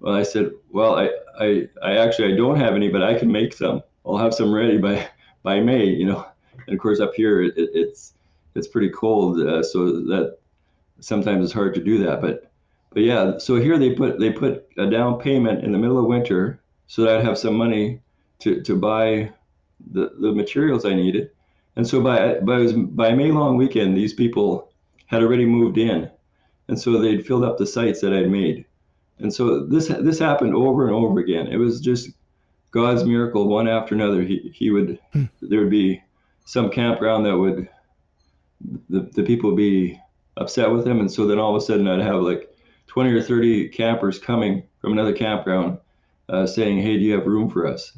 Well, 0.01 0.15
I 0.15 0.23
said, 0.23 0.51
"Well, 0.71 0.95
I 0.97 1.11
I 1.39 1.69
I 1.83 1.97
actually 1.99 2.33
I 2.33 2.37
don't 2.37 2.61
have 2.61 2.75
any, 2.75 2.89
but 2.89 3.03
I 3.03 3.19
can 3.19 3.31
make 3.31 3.53
some. 3.53 3.83
I'll 4.07 4.19
have 4.19 4.35
some 4.35 4.55
ready 4.55 4.79
by 4.79 5.09
by 5.43 5.61
May, 5.61 5.85
you 5.87 6.07
know." 6.07 6.27
And 6.67 6.75
of 6.75 6.81
course, 6.81 7.01
up 7.01 7.15
here 7.15 7.43
it, 7.43 7.55
it's 7.57 8.15
it's 8.55 8.69
pretty 8.69 8.91
cold, 8.91 9.41
uh, 9.41 9.63
so 9.63 9.87
that 9.87 10.39
sometimes 11.01 11.45
it's 11.45 11.53
hard 11.53 11.75
to 11.75 11.83
do 11.83 11.99
that. 12.05 12.21
But 12.21 12.51
but 12.91 13.03
yeah, 13.03 13.39
so 13.39 13.57
here 13.57 13.79
they 13.79 13.91
put 13.91 14.19
they 14.21 14.31
put 14.31 14.67
a 14.79 14.87
down 14.87 15.21
payment 15.21 15.65
in 15.65 15.73
the 15.73 15.79
middle 15.79 15.99
of 15.99 16.07
winter 16.07 16.61
so 16.87 17.03
that 17.03 17.19
I'd 17.19 17.25
have 17.25 17.39
some 17.39 17.57
money 17.57 18.01
to, 18.41 18.63
to 18.63 18.77
buy 18.77 19.33
the, 19.93 20.11
the 20.21 20.33
materials 20.33 20.85
I 20.85 20.95
needed. 20.95 21.31
And 21.77 21.87
so 21.87 22.01
by 22.01 22.39
by 22.41 22.73
by 22.73 23.13
May 23.13 23.33
long 23.33 23.57
weekend, 23.57 23.97
these 23.97 24.15
people 24.15 24.71
had 25.07 25.23
already 25.23 25.45
moved 25.45 25.77
in, 25.77 26.11
and 26.69 26.79
so 26.79 26.99
they'd 26.99 27.27
filled 27.27 27.45
up 27.45 27.59
the 27.59 27.67
sites 27.67 28.01
that 28.01 28.13
I'd 28.13 28.31
made. 28.31 28.65
And 29.19 29.33
so 29.33 29.65
this 29.67 29.89
this 29.89 30.19
happened 30.19 30.55
over 30.55 30.87
and 30.87 30.95
over 30.95 31.19
again. 31.19 31.49
It 31.49 31.57
was 31.57 31.81
just 31.81 32.11
God's 32.71 33.05
miracle, 33.05 33.49
one 33.49 33.69
after 33.69 33.95
another. 33.95 34.23
He 34.23 34.53
he 34.55 34.71
would 34.71 35.01
hmm. 35.13 35.25
there 35.43 35.61
would 35.61 35.71
be 35.71 36.03
some 36.45 36.71
campground 36.71 37.27
that 37.27 37.37
would 37.37 37.69
the, 38.89 39.01
the 39.13 39.23
people 39.23 39.51
would 39.51 39.57
be 39.57 40.01
upset 40.37 40.71
with 40.71 40.87
him. 40.87 41.01
And 41.01 41.11
so 41.11 41.27
then 41.27 41.39
all 41.39 41.55
of 41.55 41.63
a 41.63 41.65
sudden 41.65 41.89
I'd 41.89 42.01
have 42.01 42.23
like 42.23 42.55
20 42.87 43.13
or 43.13 43.23
30 43.23 43.69
campers 43.69 44.19
coming 44.19 44.63
from 44.81 44.93
another 44.93 45.13
campground 45.13 45.79
uh, 46.29 46.47
saying, 46.47 46.81
Hey, 46.81 46.97
do 46.97 47.05
you 47.05 47.15
have 47.15 47.27
room 47.27 47.51
for 47.51 47.67
us? 47.67 47.97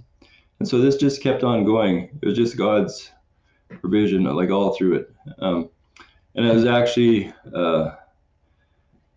And 0.59 0.69
so 0.69 0.79
this 0.79 0.97
just 0.97 1.23
kept 1.23 1.45
on 1.45 1.65
going. 1.65 2.19
It 2.23 2.27
was 2.27 2.37
just 2.37 2.57
God's 2.57 3.11
provision, 3.81 4.25
like 4.25 4.51
all 4.51 4.75
through 4.75 4.97
it. 4.97 5.15
Um, 5.39 5.69
and 6.35 6.47
it 6.47 6.55
was 6.55 6.65
actually 6.65 7.33
uh, 7.55 7.91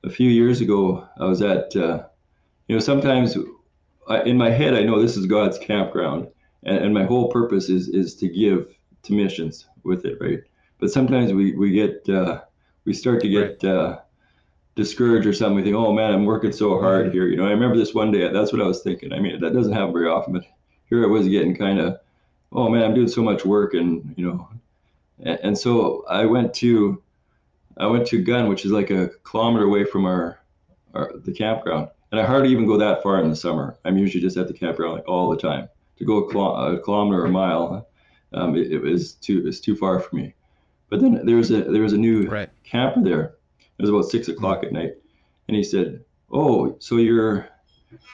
a 0.03 0.09
few 0.09 0.29
years 0.29 0.61
ago, 0.61 1.07
I 1.19 1.25
was 1.25 1.41
at, 1.41 1.75
uh, 1.75 2.03
you 2.67 2.75
know, 2.75 2.79
sometimes 2.79 3.37
I, 4.07 4.21
in 4.23 4.37
my 4.37 4.49
head, 4.49 4.73
I 4.73 4.83
know 4.83 5.01
this 5.01 5.17
is 5.17 5.25
God's 5.25 5.57
campground. 5.57 6.27
And, 6.63 6.77
and 6.77 6.93
my 6.93 7.05
whole 7.05 7.29
purpose 7.29 7.69
is, 7.69 7.89
is 7.89 8.15
to 8.15 8.27
give 8.27 8.73
to 9.03 9.13
missions 9.13 9.67
with 9.83 10.05
it, 10.05 10.17
right? 10.19 10.39
But 10.79 10.91
sometimes 10.91 11.33
we 11.33 11.53
we 11.55 11.71
get 11.71 12.07
uh, 12.09 12.41
we 12.85 12.93
start 12.93 13.21
to 13.21 13.29
get 13.29 13.63
right. 13.63 13.71
uh, 13.71 13.99
discouraged 14.75 15.27
or 15.27 15.33
something. 15.33 15.55
We 15.55 15.63
think, 15.63 15.75
oh 15.75 15.93
man, 15.93 16.13
I'm 16.13 16.25
working 16.25 16.51
so 16.51 16.79
hard 16.79 17.07
mm-hmm. 17.07 17.13
here. 17.13 17.27
You 17.27 17.37
know, 17.37 17.45
I 17.45 17.51
remember 17.51 17.77
this 17.77 17.93
one 17.93 18.11
day. 18.11 18.31
That's 18.31 18.51
what 18.51 18.61
I 18.61 18.65
was 18.65 18.81
thinking. 18.81 19.13
I 19.13 19.19
mean, 19.19 19.39
that 19.41 19.53
doesn't 19.53 19.73
happen 19.73 19.93
very 19.93 20.07
often, 20.07 20.33
but 20.33 20.45
here 20.89 21.03
I 21.03 21.07
was 21.07 21.27
getting 21.27 21.55
kind 21.55 21.79
of, 21.79 21.99
oh 22.51 22.69
man, 22.69 22.83
I'm 22.83 22.95
doing 22.95 23.07
so 23.07 23.21
much 23.21 23.45
work, 23.45 23.73
and 23.73 24.13
you 24.17 24.25
know, 24.25 24.49
and, 25.19 25.39
and 25.43 25.57
so 25.57 26.05
I 26.09 26.25
went 26.25 26.53
to 26.55 27.01
I 27.77 27.87
went 27.87 28.07
to 28.07 28.23
Gunn, 28.23 28.49
which 28.49 28.65
is 28.65 28.71
like 28.71 28.89
a 28.89 29.09
kilometer 29.23 29.65
away 29.65 29.85
from 29.85 30.05
our 30.05 30.39
our, 30.93 31.11
the 31.17 31.31
campground. 31.31 31.89
And 32.11 32.19
I 32.19 32.25
hardly 32.25 32.49
even 32.49 32.65
go 32.65 32.77
that 32.77 33.03
far 33.03 33.21
in 33.21 33.29
the 33.29 33.35
summer. 33.35 33.77
I'm 33.85 33.97
usually 33.97 34.21
just 34.21 34.37
at 34.37 34.47
the 34.47 34.53
campground 34.53 34.95
like 34.95 35.07
all 35.07 35.29
the 35.29 35.37
time. 35.37 35.69
To 35.97 36.05
go 36.05 36.17
a, 36.17 36.31
kilo- 36.31 36.55
a 36.55 36.79
kilometer 36.79 37.21
or 37.21 37.25
a 37.25 37.29
mile, 37.29 37.87
um, 38.33 38.55
it, 38.55 38.71
it, 38.71 38.81
was 38.81 39.13
too 39.13 39.43
it's 39.45 39.59
too 39.59 39.75
far 39.75 39.99
for 39.99 40.15
me. 40.15 40.33
But 40.89 41.01
then 41.01 41.25
there 41.25 41.35
was 41.35 41.51
a 41.51 41.63
there 41.63 41.83
was 41.83 41.93
a 41.93 41.97
new 41.97 42.27
right. 42.27 42.49
camper 42.63 43.01
there. 43.01 43.35
It 43.77 43.81
was 43.83 43.89
about 43.89 44.09
six 44.09 44.27
o'clock 44.27 44.63
at 44.63 44.71
night, 44.71 44.93
and 45.47 45.55
he 45.55 45.63
said, 45.63 46.03
"Oh, 46.31 46.75
so 46.79 46.97
you're 46.97 47.47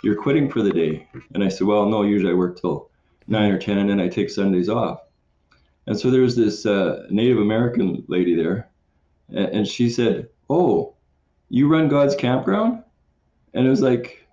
you're 0.03 0.21
quitting 0.21 0.49
for 0.49 0.61
the 0.61 0.71
day?" 0.71 1.07
And 1.33 1.43
I 1.43 1.47
said, 1.47 1.67
"Well, 1.67 1.85
no. 1.85 2.03
Usually 2.03 2.31
I 2.31 2.35
work 2.35 2.59
till 2.59 2.89
nine 3.27 3.51
or 3.51 3.57
ten, 3.57 3.77
and 3.77 3.89
then 3.89 4.01
I 4.01 4.09
take 4.09 4.29
Sundays 4.29 4.69
off." 4.69 4.99
And 5.87 5.97
so 5.97 6.11
there 6.11 6.21
was 6.21 6.35
this 6.35 6.65
uh, 6.65 7.05
Native 7.09 7.37
American 7.37 8.03
lady 8.07 8.35
there, 8.35 8.69
and, 9.29 9.47
and 9.47 9.67
she 9.67 9.89
said, 9.89 10.27
"Oh, 10.49 10.95
you 11.49 11.69
run 11.69 11.87
God's 11.87 12.15
campground?" 12.15 12.83
And 13.53 13.65
it 13.65 13.69
was 13.69 13.81
like, 13.81 14.27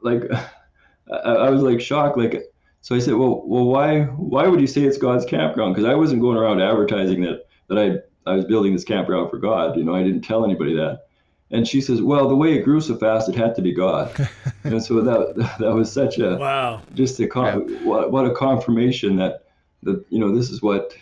like 0.00 0.22
I, 1.12 1.16
I 1.16 1.50
was 1.50 1.62
like 1.62 1.80
shocked, 1.80 2.16
like. 2.16 2.44
So 2.82 2.94
I 2.94 2.98
said, 2.98 3.12
well, 3.12 3.42
well, 3.44 3.66
why, 3.66 4.04
why 4.04 4.48
would 4.48 4.58
you 4.58 4.66
say 4.66 4.80
it's 4.80 4.96
God's 4.96 5.26
campground? 5.26 5.74
Because 5.74 5.86
I 5.86 5.94
wasn't 5.94 6.22
going 6.22 6.38
around 6.38 6.62
advertising 6.62 7.20
that 7.24 7.44
that 7.70 7.78
I 7.78 8.30
I 8.30 8.34
was 8.34 8.44
building 8.44 8.74
this 8.74 8.84
campground 8.84 9.30
for 9.30 9.38
God. 9.38 9.76
You 9.76 9.84
know, 9.84 9.94
I 9.94 10.02
didn't 10.02 10.22
tell 10.22 10.44
anybody 10.44 10.74
that. 10.76 11.06
And 11.52 11.66
she 11.66 11.80
says, 11.80 12.02
well, 12.02 12.28
the 12.28 12.36
way 12.36 12.54
it 12.54 12.62
grew 12.62 12.80
so 12.80 12.96
fast, 12.96 13.28
it 13.28 13.34
had 13.34 13.56
to 13.56 13.62
be 13.62 13.72
God. 13.72 14.14
and 14.64 14.82
so 14.82 15.00
that 15.00 15.56
that 15.58 15.72
was 15.72 15.90
such 15.90 16.18
a 16.18 16.36
wow, 16.36 16.82
just 16.94 17.18
a 17.20 17.26
con- 17.26 17.68
yeah. 17.68 17.78
what 17.84 18.12
what 18.12 18.26
a 18.26 18.34
confirmation 18.34 19.16
that 19.16 19.46
that 19.84 20.04
you 20.10 20.18
know 20.18 20.36
this 20.36 20.50
is 20.50 20.60
what 20.60 20.94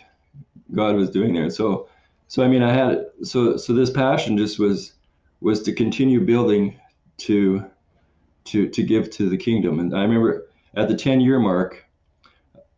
God 0.71 0.95
was 0.95 1.09
doing 1.09 1.33
there. 1.33 1.49
So 1.49 1.89
so 2.27 2.43
I 2.43 2.47
mean, 2.47 2.63
I 2.63 2.73
had 2.73 3.05
so 3.23 3.57
so 3.57 3.73
this 3.73 3.89
passion 3.89 4.37
just 4.37 4.59
was 4.59 4.93
was 5.41 5.63
to 5.63 5.73
continue 5.73 6.21
building 6.21 6.79
to 7.17 7.65
to 8.45 8.69
to 8.69 8.83
give 8.83 9.09
to 9.11 9.29
the 9.29 9.37
kingdom. 9.37 9.79
And 9.79 9.95
I 9.95 10.01
remember 10.01 10.47
at 10.75 10.87
the 10.87 10.95
10 10.95 11.21
year 11.21 11.39
mark, 11.39 11.85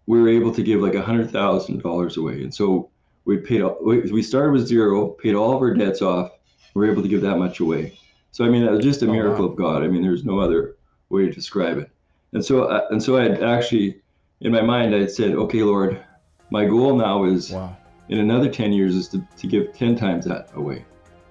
we 0.05 0.21
were 0.21 0.29
able 0.29 0.53
to 0.53 0.63
give 0.63 0.81
like 0.81 0.95
a 0.95 1.01
hundred 1.01 1.31
thousand 1.31 1.81
dollars 1.81 2.17
away. 2.17 2.43
And 2.43 2.53
so 2.53 2.90
we 3.25 3.37
paid, 3.37 3.63
we 3.81 4.23
started 4.23 4.51
with 4.53 4.67
zero, 4.67 5.09
paid 5.09 5.35
all 5.35 5.55
of 5.55 5.61
our 5.61 5.73
debts 5.73 6.01
off. 6.01 6.31
We 6.73 6.85
were 6.85 6.91
able 6.91 7.03
to 7.03 7.09
give 7.09 7.21
that 7.21 7.37
much 7.37 7.59
away. 7.59 7.97
So, 8.31 8.45
I 8.45 8.49
mean, 8.49 8.65
that 8.65 8.71
was 8.71 8.83
just 8.83 9.01
a 9.03 9.07
oh, 9.07 9.11
miracle 9.11 9.45
wow. 9.45 9.51
of 9.51 9.57
God. 9.57 9.83
I 9.83 9.87
mean, 9.87 10.01
there's 10.01 10.25
no 10.25 10.39
other 10.39 10.77
way 11.09 11.25
to 11.25 11.31
describe 11.31 11.77
it. 11.77 11.89
And 12.33 12.43
so, 12.43 12.63
uh, 12.63 12.87
and 12.89 13.03
so 13.03 13.17
I 13.17 13.23
had 13.23 13.43
actually, 13.43 14.01
in 14.39 14.51
my 14.53 14.61
mind, 14.61 14.95
I 14.95 14.99
had 14.99 15.11
said, 15.11 15.31
okay, 15.31 15.63
Lord, 15.63 16.01
my 16.49 16.65
goal 16.65 16.95
now 16.95 17.25
is 17.25 17.51
wow. 17.51 17.75
in 18.09 18.19
another 18.19 18.49
10 18.49 18.71
years 18.71 18.95
is 18.95 19.07
to, 19.09 19.25
to 19.37 19.47
give 19.47 19.73
10 19.73 19.95
times 19.97 20.25
that 20.25 20.49
away. 20.55 20.85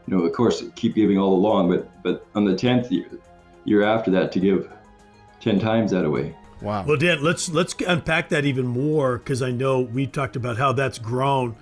You 0.07 0.17
know, 0.17 0.25
of 0.25 0.33
course, 0.33 0.63
keep 0.77 0.95
giving 0.95 1.19
all 1.19 1.35
along, 1.35 1.71
but, 1.71 2.03
but 2.03 2.27
on 2.35 2.45
the 2.45 2.55
10th 2.55 2.91
year, 2.91 3.07
year 3.65 3.83
after 3.83 4.11
that 4.11 4.31
to 4.33 4.41
give 4.41 4.71
10 5.41 5.59
times 5.59 5.91
that 5.93 6.05
away. 6.05 6.37
Wow. 6.61 6.85
Well, 6.87 6.99
Dan, 6.99 7.23
let's 7.23 7.49
let's 7.49 7.75
unpack 7.87 8.29
that 8.29 8.45
even 8.45 8.67
more 8.67 9.17
because 9.17 9.41
I 9.41 9.51
know 9.51 9.81
we 9.81 10.07
talked 10.07 10.37
about 10.37 10.59
how 10.59 10.75
that's 10.75 10.99
grown 10.99 11.57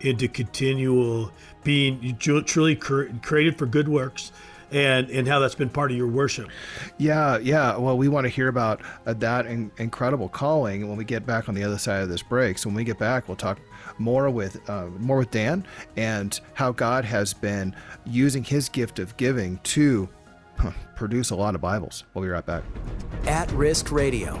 into 0.00 0.28
continual 0.28 1.30
being 1.64 2.16
truly 2.18 2.76
created 2.76 3.58
for 3.58 3.66
good 3.66 3.88
works 3.88 4.32
and 4.72 5.10
and 5.10 5.26
how 5.26 5.38
that's 5.38 5.54
been 5.54 5.68
part 5.68 5.90
of 5.90 5.96
your 5.96 6.06
worship. 6.06 6.48
Yeah, 6.98 7.38
yeah. 7.38 7.76
Well, 7.76 7.96
we 7.96 8.08
want 8.08 8.24
to 8.24 8.28
hear 8.28 8.48
about 8.48 8.80
uh, 9.06 9.14
that 9.14 9.46
in, 9.46 9.70
incredible 9.78 10.28
calling 10.28 10.88
when 10.88 10.96
we 10.96 11.04
get 11.04 11.26
back 11.26 11.48
on 11.48 11.54
the 11.54 11.64
other 11.64 11.78
side 11.78 12.02
of 12.02 12.08
this 12.08 12.22
break. 12.22 12.58
So 12.58 12.68
when 12.68 12.76
we 12.76 12.84
get 12.84 12.98
back, 12.98 13.28
we'll 13.28 13.36
talk 13.36 13.58
more 13.98 14.30
with 14.30 14.68
uh, 14.68 14.86
more 14.98 15.18
with 15.18 15.30
Dan 15.30 15.64
and 15.96 16.38
how 16.54 16.72
God 16.72 17.04
has 17.04 17.34
been 17.34 17.74
using 18.06 18.44
His 18.44 18.68
gift 18.68 18.98
of 18.98 19.16
giving 19.16 19.58
to 19.64 20.08
produce 20.96 21.30
a 21.30 21.36
lot 21.36 21.54
of 21.54 21.60
Bibles. 21.60 22.04
We'll 22.14 22.24
be 22.24 22.30
right 22.30 22.44
back. 22.44 22.62
At 23.26 23.50
Risk 23.52 23.90
Radio. 23.90 24.40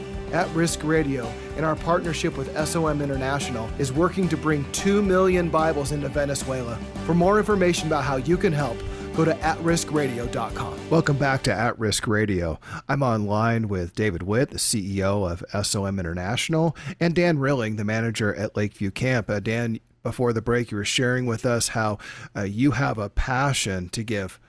At 0.31 0.47
Risk 0.55 0.85
Radio, 0.85 1.29
in 1.57 1.65
our 1.65 1.75
partnership 1.75 2.37
with 2.37 2.55
SOM 2.65 3.01
International, 3.01 3.69
is 3.77 3.91
working 3.91 4.29
to 4.29 4.37
bring 4.37 4.69
2 4.71 5.01
million 5.01 5.49
Bibles 5.49 5.91
into 5.91 6.07
Venezuela. 6.07 6.77
For 7.05 7.13
more 7.13 7.37
information 7.37 7.87
about 7.87 8.05
how 8.05 8.15
you 8.15 8.37
can 8.37 8.53
help, 8.53 8.77
go 9.13 9.25
to 9.25 9.33
atriskradio.com. 9.33 10.89
Welcome 10.89 11.17
back 11.17 11.43
to 11.43 11.53
At 11.53 11.77
Risk 11.77 12.07
Radio. 12.07 12.59
I'm 12.87 13.03
online 13.03 13.67
with 13.67 13.93
David 13.93 14.23
Witt, 14.23 14.51
the 14.51 14.57
CEO 14.57 15.29
of 15.29 15.65
SOM 15.65 15.99
International, 15.99 16.77
and 17.01 17.13
Dan 17.13 17.37
Rilling, 17.37 17.75
the 17.75 17.83
manager 17.83 18.33
at 18.33 18.55
Lakeview 18.55 18.91
Camp. 18.91 19.29
Uh, 19.29 19.41
Dan, 19.41 19.81
before 20.01 20.31
the 20.31 20.41
break, 20.41 20.71
you 20.71 20.77
were 20.77 20.85
sharing 20.85 21.25
with 21.25 21.45
us 21.45 21.69
how 21.69 21.97
uh, 22.37 22.43
you 22.43 22.71
have 22.71 22.97
a 22.97 23.09
passion 23.09 23.89
to 23.89 24.01
give 24.01 24.39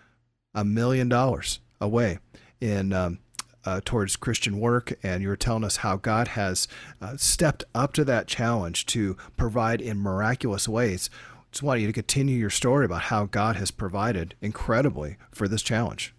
a 0.54 0.64
million 0.64 1.08
dollars 1.08 1.58
away 1.80 2.20
in 2.60 2.92
um, 2.92 3.18
uh, 3.64 3.80
towards 3.84 4.16
Christian 4.16 4.58
work, 4.58 4.92
and 5.02 5.22
you 5.22 5.28
were 5.28 5.36
telling 5.36 5.64
us 5.64 5.78
how 5.78 5.96
God 5.96 6.28
has 6.28 6.68
uh, 7.00 7.16
stepped 7.16 7.64
up 7.74 7.92
to 7.94 8.04
that 8.04 8.26
challenge 8.26 8.86
to 8.86 9.16
provide 9.36 9.80
in 9.80 9.98
miraculous 9.98 10.68
ways. 10.68 11.10
Just 11.50 11.62
want 11.62 11.80
you 11.80 11.86
to 11.86 11.92
continue 11.92 12.38
your 12.38 12.50
story 12.50 12.84
about 12.84 13.02
how 13.02 13.26
God 13.26 13.56
has 13.56 13.70
provided 13.70 14.34
incredibly 14.40 15.16
for 15.30 15.46
this 15.48 15.62
challenge. 15.62 16.14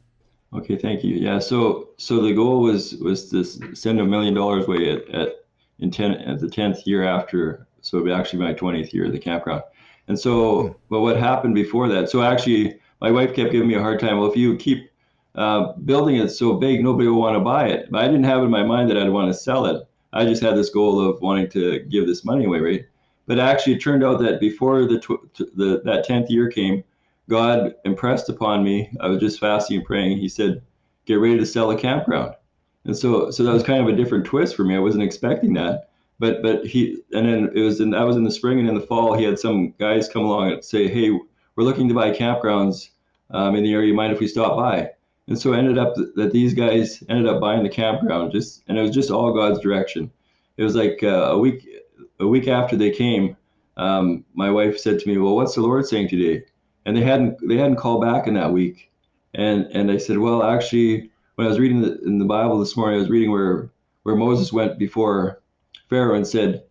Okay, 0.53 0.77
thank 0.77 1.03
you. 1.03 1.15
Yeah, 1.15 1.39
so 1.39 1.89
so 1.97 2.21
the 2.21 2.33
goal 2.33 2.62
was 2.62 2.93
was 2.95 3.29
to 3.31 3.43
send 3.75 4.00
a 4.00 4.05
million 4.05 4.35
dollars 4.35 4.65
away 4.65 4.91
at, 4.91 5.09
at 5.09 5.45
in 5.79 5.89
ten 5.89 6.12
at 6.12 6.39
the 6.39 6.50
tenth 6.50 6.85
year 6.85 7.03
after, 7.03 7.65
so 7.81 7.97
it'd 7.97 8.05
be 8.05 8.13
actually 8.13 8.43
my 8.43 8.53
twentieth 8.53 8.93
year 8.93 9.05
of 9.05 9.12
the 9.12 9.19
campground. 9.19 9.63
And 10.07 10.19
so, 10.19 10.62
hmm. 10.62 10.73
but 10.89 11.01
what 11.01 11.17
happened 11.17 11.55
before 11.55 11.88
that? 11.88 12.09
So 12.09 12.21
actually, 12.21 12.79
my 13.01 13.09
wife 13.09 13.33
kept 13.33 13.51
giving 13.51 13.67
me 13.67 13.73
a 13.73 13.81
hard 13.81 14.00
time. 14.00 14.19
Well, 14.19 14.29
if 14.29 14.38
you 14.38 14.55
keep 14.57 14.91
uh, 15.35 15.73
building 15.73 16.15
it 16.15 16.29
so 16.29 16.53
big, 16.53 16.83
nobody 16.83 17.07
will 17.07 17.19
want 17.19 17.35
to 17.35 17.39
buy 17.39 17.67
it. 17.67 17.89
But 17.89 18.03
I 18.03 18.07
didn't 18.07 18.25
have 18.25 18.43
in 18.43 18.51
my 18.51 18.63
mind 18.63 18.89
that 18.89 18.97
I'd 18.97 19.09
want 19.09 19.31
to 19.31 19.37
sell 19.37 19.65
it. 19.65 19.87
I 20.11 20.25
just 20.25 20.43
had 20.43 20.55
this 20.55 20.69
goal 20.69 20.99
of 20.99 21.21
wanting 21.21 21.49
to 21.51 21.79
give 21.79 22.05
this 22.05 22.23
money 22.23 22.45
away, 22.45 22.59
right? 22.59 22.85
But 23.25 23.39
actually, 23.39 23.73
it 23.73 23.81
turned 23.81 24.03
out 24.03 24.19
that 24.19 24.39
before 24.39 24.85
the, 24.85 24.99
tw- 24.99 25.33
the 25.55 25.81
that 25.85 26.03
tenth 26.05 26.29
year 26.29 26.49
came, 26.49 26.83
God 27.29 27.73
impressed 27.85 28.29
upon 28.29 28.63
me. 28.63 28.91
I 28.99 29.07
was 29.07 29.19
just 29.19 29.39
fasting 29.39 29.77
and 29.77 29.85
praying. 29.85 30.17
He 30.17 30.29
said, 30.29 30.61
"Get 31.05 31.15
ready 31.15 31.39
to 31.39 31.45
sell 31.45 31.71
a 31.71 31.77
campground." 31.77 32.35
And 32.85 32.97
so, 32.97 33.31
so 33.31 33.43
that 33.43 33.53
was 33.53 33.63
kind 33.63 33.81
of 33.81 33.87
a 33.87 33.95
different 33.95 34.25
twist 34.25 34.55
for 34.55 34.65
me. 34.65 34.75
I 34.75 34.79
wasn't 34.79 35.03
expecting 35.03 35.53
that. 35.53 35.89
But 36.19 36.43
but 36.43 36.65
he 36.65 37.01
and 37.13 37.27
then 37.27 37.51
it 37.55 37.61
was 37.61 37.79
in 37.79 37.91
that 37.91 38.05
was 38.05 38.17
in 38.17 38.23
the 38.23 38.31
spring 38.31 38.59
and 38.59 38.67
in 38.67 38.75
the 38.75 38.81
fall. 38.81 39.17
He 39.17 39.23
had 39.23 39.39
some 39.39 39.73
guys 39.79 40.09
come 40.09 40.23
along 40.25 40.51
and 40.51 40.63
say, 40.63 40.87
"Hey, 40.87 41.09
we're 41.11 41.63
looking 41.63 41.87
to 41.87 41.95
buy 41.95 42.11
campgrounds 42.11 42.89
um, 43.31 43.55
in 43.55 43.63
the 43.63 43.73
area. 43.73 43.87
You 43.87 43.93
mind 43.93 44.13
if 44.13 44.19
we 44.19 44.27
stop 44.27 44.57
by?" 44.57 44.91
And 45.27 45.39
so 45.39 45.53
ended 45.53 45.77
up 45.77 45.96
that 46.15 46.32
these 46.34 46.53
guys 46.53 47.01
ended 47.08 47.27
up 47.27 47.39
buying 47.39 47.63
the 47.63 47.70
campground 47.70 48.34
just, 48.34 48.62
and 48.68 48.77
it 48.77 48.82
was 48.82 48.92
just 48.92 49.10
all 49.10 49.34
God's 49.34 49.60
direction. 49.60 50.12
It 50.58 50.63
was 50.63 50.75
like 50.75 51.01
uh, 51.01 51.32
a 51.32 51.38
week, 51.38 51.68
a 52.20 52.27
week 52.27 52.48
after 52.48 52.75
they 52.75 52.92
came, 52.92 53.38
um, 53.77 54.24
my 54.34 54.50
wife 54.50 54.77
said 54.77 55.00
to 55.00 55.08
me, 55.08 55.18
"Well, 55.18 55.36
what's 55.36 55.56
the 55.56 55.62
Lord 55.62 55.86
saying 55.86 56.10
today?" 56.10 56.46
And 56.86 56.96
they 56.96 57.01
hadn't, 57.01 57.38
they 57.48 57.58
hadn't 57.58 57.77
called 57.77 58.01
back 58.01 58.27
in 58.27 58.34
that 58.36 58.51
week. 58.51 58.92
And 59.34 59.65
and 59.72 59.89
I 59.89 59.98
said, 59.98 60.20
"Well, 60.20 60.44
actually, 60.44 61.10
when 61.36 61.48
I 61.48 61.50
was 61.50 61.60
reading 61.60 61.82
the, 61.82 62.00
in 62.01 62.20
the 62.20 62.25
Bible 62.25 62.60
this 62.60 62.77
morning, 62.77 62.98
I 62.98 63.01
was 63.01 63.10
reading 63.10 63.32
where 63.32 63.72
where 64.03 64.15
Moses 64.15 64.53
went 64.53 64.77
before 64.77 65.42
Pharaoh 65.89 66.15
and 66.15 66.27
said, 66.27 66.63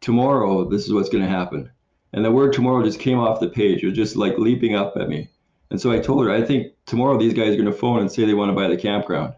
"Tomorrow, 0.00 0.68
this 0.68 0.84
is 0.84 0.92
what's 0.92 1.08
going 1.08 1.24
to 1.24 1.30
happen." 1.30 1.70
And 2.12 2.24
the 2.24 2.32
word 2.32 2.52
"tomorrow" 2.52 2.82
just 2.84 3.00
came 3.00 3.18
off 3.18 3.40
the 3.40 3.48
page. 3.48 3.82
It 3.82 3.86
was 3.86 3.96
just 3.96 4.16
like 4.16 4.36
leaping 4.36 4.74
up 4.74 4.96
at 4.96 5.08
me. 5.08 5.28
And 5.70 5.80
so 5.80 5.92
I 5.92 6.00
told 6.00 6.26
her, 6.26 6.32
I 6.32 6.42
think 6.42 6.72
tomorrow 6.86 7.18
these 7.18 7.34
guys 7.34 7.54
are 7.54 7.56
going 7.56 7.66
to 7.66 7.72
phone 7.72 8.00
and 8.00 8.10
say 8.10 8.24
they 8.24 8.34
want 8.34 8.50
to 8.50 8.56
buy 8.56 8.68
the 8.68 8.76
campground. 8.76 9.34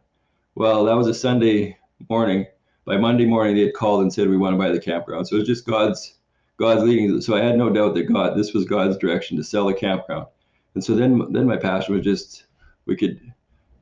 Well, 0.55 0.85
that 0.85 0.97
was 0.97 1.07
a 1.07 1.15
Sunday 1.15 1.77
morning. 2.09 2.47
By 2.85 2.97
Monday 2.97 3.27
morning, 3.27 3.55
they 3.55 3.63
had 3.63 3.75
called 3.75 4.03
and 4.03 4.13
said 4.13 4.29
we 4.29 4.37
want 4.37 4.55
to 4.55 4.59
buy 4.59 4.71
the 4.71 4.81
campground. 4.81 5.29
So 5.29 5.37
it 5.37 5.41
was 5.41 5.49
just 5.49 5.67
God's 5.67 6.15
God's 6.57 6.83
leading. 6.83 7.21
So 7.21 7.37
I 7.37 7.43
had 7.43 7.57
no 7.57 7.71
doubt 7.71 7.95
that 7.95 8.13
God, 8.13 8.37
this 8.37 8.53
was 8.53 8.65
God's 8.65 8.97
direction 8.97 9.37
to 9.37 9.45
sell 9.45 9.67
the 9.67 9.75
campground. 9.75 10.27
And 10.75 10.83
so 10.83 10.95
then, 10.95 11.33
then 11.33 11.47
my 11.47 11.57
passion 11.57 11.95
was 11.95 12.05
just 12.05 12.47
we 12.87 12.97
could 12.97 13.21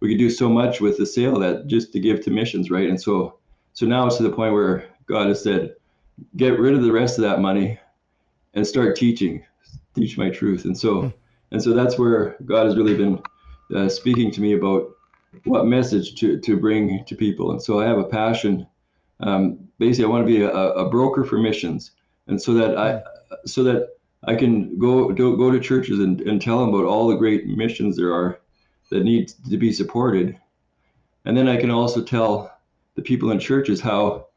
we 0.00 0.11
could 0.11 0.19
do 0.19 0.30
so 0.30 0.49
much 0.49 0.80
with 0.80 0.99
the 0.99 1.07
sale 1.07 1.38
that 1.38 1.66
just 1.66 1.92
to 1.92 2.00
give 2.00 2.23
to 2.25 2.30
missions, 2.30 2.71
right? 2.71 2.88
And 2.88 3.00
so 3.00 3.38
so 3.73 3.87
now 3.87 4.07
it's 4.07 4.16
to 4.16 4.23
the 4.23 4.30
point 4.30 4.54
where 4.54 4.88
God 5.07 5.28
has 5.28 5.42
said, 5.42 5.76
get 6.37 6.59
rid 6.59 6.75
of 6.75 6.83
the 6.83 6.92
rest 6.92 7.19
of 7.19 7.23
that 7.23 7.40
money 7.40 7.78
and 8.54 8.66
start 8.66 8.97
teaching, 8.97 9.45
teach 9.95 10.19
my 10.19 10.30
truth. 10.30 10.64
And 10.64 10.76
so. 10.76 11.02
Hmm. 11.02 11.09
And 11.52 11.62
so 11.62 11.73
that's 11.73 11.99
where 11.99 12.37
God 12.45 12.66
has 12.66 12.76
really 12.76 12.97
been 12.97 13.23
uh, 13.75 13.88
speaking 13.88 14.30
to 14.33 14.40
me 14.40 14.54
about 14.54 14.90
what 15.45 15.66
message 15.66 16.14
to, 16.16 16.38
to 16.40 16.57
bring 16.57 17.04
to 17.07 17.14
people. 17.14 17.52
And 17.52 17.62
so 17.62 17.80
I 17.80 17.87
have 17.87 17.99
a 17.99 18.04
passion 18.04 18.66
um, 19.23 19.69
basically 19.78 20.04
I 20.07 20.09
want 20.09 20.26
to 20.26 20.33
be 20.33 20.42
a, 20.42 20.50
a 20.50 20.88
broker 20.88 21.25
for 21.25 21.38
missions, 21.38 21.92
and 22.26 22.40
so 22.40 22.54
that 22.54 22.76
I 22.76 23.02
so 23.47 23.62
that 23.64 23.88
I 24.25 24.35
can 24.35 24.78
go 24.78 25.11
go, 25.11 25.37
go 25.37 25.50
to 25.50 25.61
churches 25.61 25.99
and, 25.99 26.21
and 26.23 26.40
tell 26.40 26.59
them 26.59 26.75
about 26.75 26.87
all 26.87 27.09
the 27.09 27.16
great 27.16 27.47
missions 27.47 27.97
there 27.97 28.14
are 28.14 28.40
that 28.90 29.04
need 29.04 29.33
to 29.50 29.57
be 29.57 29.73
supported, 29.73 30.38
and 31.25 31.37
then 31.37 31.49
I 31.49 31.57
can 31.57 31.71
also 31.71 32.02
tell 32.02 32.57
the 32.95 33.02
people 33.02 33.30
in 33.30 33.38
churches 33.38 33.80
how 33.80 34.28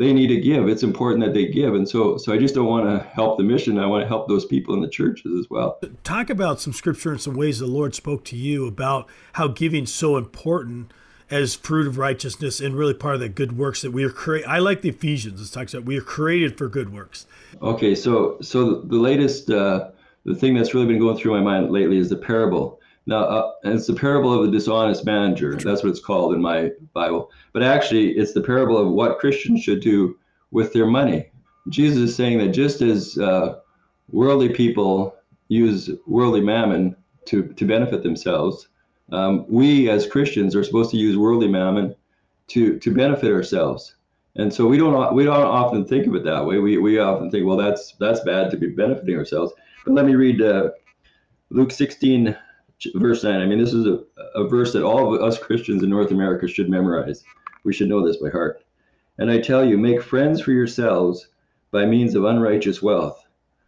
they 0.00 0.14
need 0.14 0.28
to 0.28 0.40
give. 0.40 0.66
It's 0.66 0.82
important 0.82 1.22
that 1.24 1.34
they 1.34 1.46
give, 1.46 1.74
and 1.74 1.86
so 1.86 2.16
so 2.16 2.32
I 2.32 2.38
just 2.38 2.54
don't 2.54 2.66
want 2.66 2.86
to 2.86 3.06
help 3.10 3.36
the 3.36 3.44
mission. 3.44 3.78
I 3.78 3.86
want 3.86 4.02
to 4.02 4.08
help 4.08 4.28
those 4.28 4.46
people 4.46 4.74
in 4.74 4.80
the 4.80 4.88
churches 4.88 5.38
as 5.38 5.50
well. 5.50 5.78
Talk 6.04 6.30
about 6.30 6.60
some 6.60 6.72
scripture 6.72 7.10
and 7.12 7.20
some 7.20 7.34
ways 7.34 7.58
the 7.58 7.66
Lord 7.66 7.94
spoke 7.94 8.24
to 8.26 8.36
you 8.36 8.66
about 8.66 9.08
how 9.34 9.48
giving's 9.48 9.92
so 9.92 10.16
important 10.16 10.92
as 11.30 11.54
fruit 11.54 11.86
of 11.86 11.98
righteousness 11.98 12.60
and 12.60 12.74
really 12.74 12.94
part 12.94 13.14
of 13.14 13.20
the 13.20 13.28
good 13.28 13.56
works 13.56 13.82
that 13.82 13.90
we 13.92 14.02
are 14.02 14.10
created. 14.10 14.48
I 14.48 14.58
like 14.58 14.80
the 14.80 14.88
Ephesians. 14.88 15.40
It 15.46 15.52
talks 15.52 15.74
about 15.74 15.86
we 15.86 15.98
are 15.98 16.02
created 16.02 16.56
for 16.56 16.68
good 16.68 16.92
works. 16.92 17.26
Okay, 17.60 17.94
so 17.94 18.38
so 18.40 18.80
the 18.80 18.96
latest 18.96 19.50
uh, 19.50 19.90
the 20.24 20.34
thing 20.34 20.54
that's 20.54 20.72
really 20.72 20.86
been 20.86 20.98
going 20.98 21.18
through 21.18 21.32
my 21.32 21.42
mind 21.42 21.70
lately 21.70 21.98
is 21.98 22.08
the 22.08 22.16
parable. 22.16 22.79
Now, 23.06 23.24
uh, 23.24 23.52
it's 23.64 23.86
the 23.86 23.94
parable 23.94 24.32
of 24.32 24.44
the 24.44 24.52
dishonest 24.52 25.04
manager. 25.04 25.56
That's 25.56 25.82
what 25.82 25.90
it's 25.90 26.00
called 26.00 26.34
in 26.34 26.40
my 26.40 26.70
Bible. 26.92 27.30
But 27.52 27.62
actually, 27.62 28.10
it's 28.12 28.32
the 28.32 28.42
parable 28.42 28.76
of 28.76 28.88
what 28.88 29.18
Christians 29.18 29.62
should 29.62 29.80
do 29.80 30.18
with 30.50 30.72
their 30.72 30.86
money. 30.86 31.30
Jesus 31.68 32.10
is 32.10 32.16
saying 32.16 32.38
that 32.38 32.48
just 32.48 32.82
as 32.82 33.18
uh, 33.18 33.60
worldly 34.10 34.50
people 34.50 35.14
use 35.48 35.90
worldly 36.06 36.40
mammon 36.40 36.96
to, 37.26 37.48
to 37.54 37.66
benefit 37.66 38.02
themselves, 38.02 38.68
um, 39.12 39.44
we 39.48 39.90
as 39.90 40.06
Christians 40.06 40.54
are 40.54 40.64
supposed 40.64 40.90
to 40.92 40.96
use 40.96 41.16
worldly 41.16 41.48
mammon 41.48 41.94
to 42.48 42.78
to 42.78 42.94
benefit 42.94 43.32
ourselves. 43.32 43.94
And 44.36 44.52
so 44.52 44.66
we 44.66 44.76
don't 44.76 45.14
we 45.14 45.24
don't 45.24 45.36
often 45.36 45.84
think 45.84 46.06
of 46.06 46.14
it 46.14 46.24
that 46.24 46.44
way. 46.44 46.58
We, 46.58 46.78
we 46.78 46.98
often 46.98 47.30
think, 47.30 47.46
well, 47.46 47.56
that's 47.56 47.94
that's 47.98 48.20
bad 48.20 48.50
to 48.50 48.56
be 48.56 48.68
benefiting 48.68 49.16
ourselves. 49.16 49.52
But 49.84 49.94
let 49.94 50.06
me 50.06 50.14
read 50.14 50.40
uh, 50.40 50.70
Luke 51.50 51.72
16, 51.72 52.36
verse 52.94 53.22
9. 53.22 53.40
I 53.40 53.46
mean, 53.46 53.58
this 53.58 53.72
is 53.72 53.86
a, 53.86 54.00
a 54.34 54.48
verse 54.48 54.72
that 54.72 54.84
all 54.84 55.14
of 55.14 55.20
us 55.20 55.38
Christians 55.38 55.82
in 55.82 55.90
North 55.90 56.10
America 56.10 56.48
should 56.48 56.68
memorize. 56.68 57.24
We 57.64 57.72
should 57.72 57.88
know 57.88 58.06
this 58.06 58.16
by 58.16 58.30
heart. 58.30 58.64
And 59.18 59.30
I 59.30 59.38
tell 59.40 59.64
you, 59.64 59.76
make 59.76 60.02
friends 60.02 60.40
for 60.40 60.52
yourselves 60.52 61.28
by 61.70 61.84
means 61.84 62.14
of 62.14 62.24
unrighteous 62.24 62.82
wealth, 62.82 63.22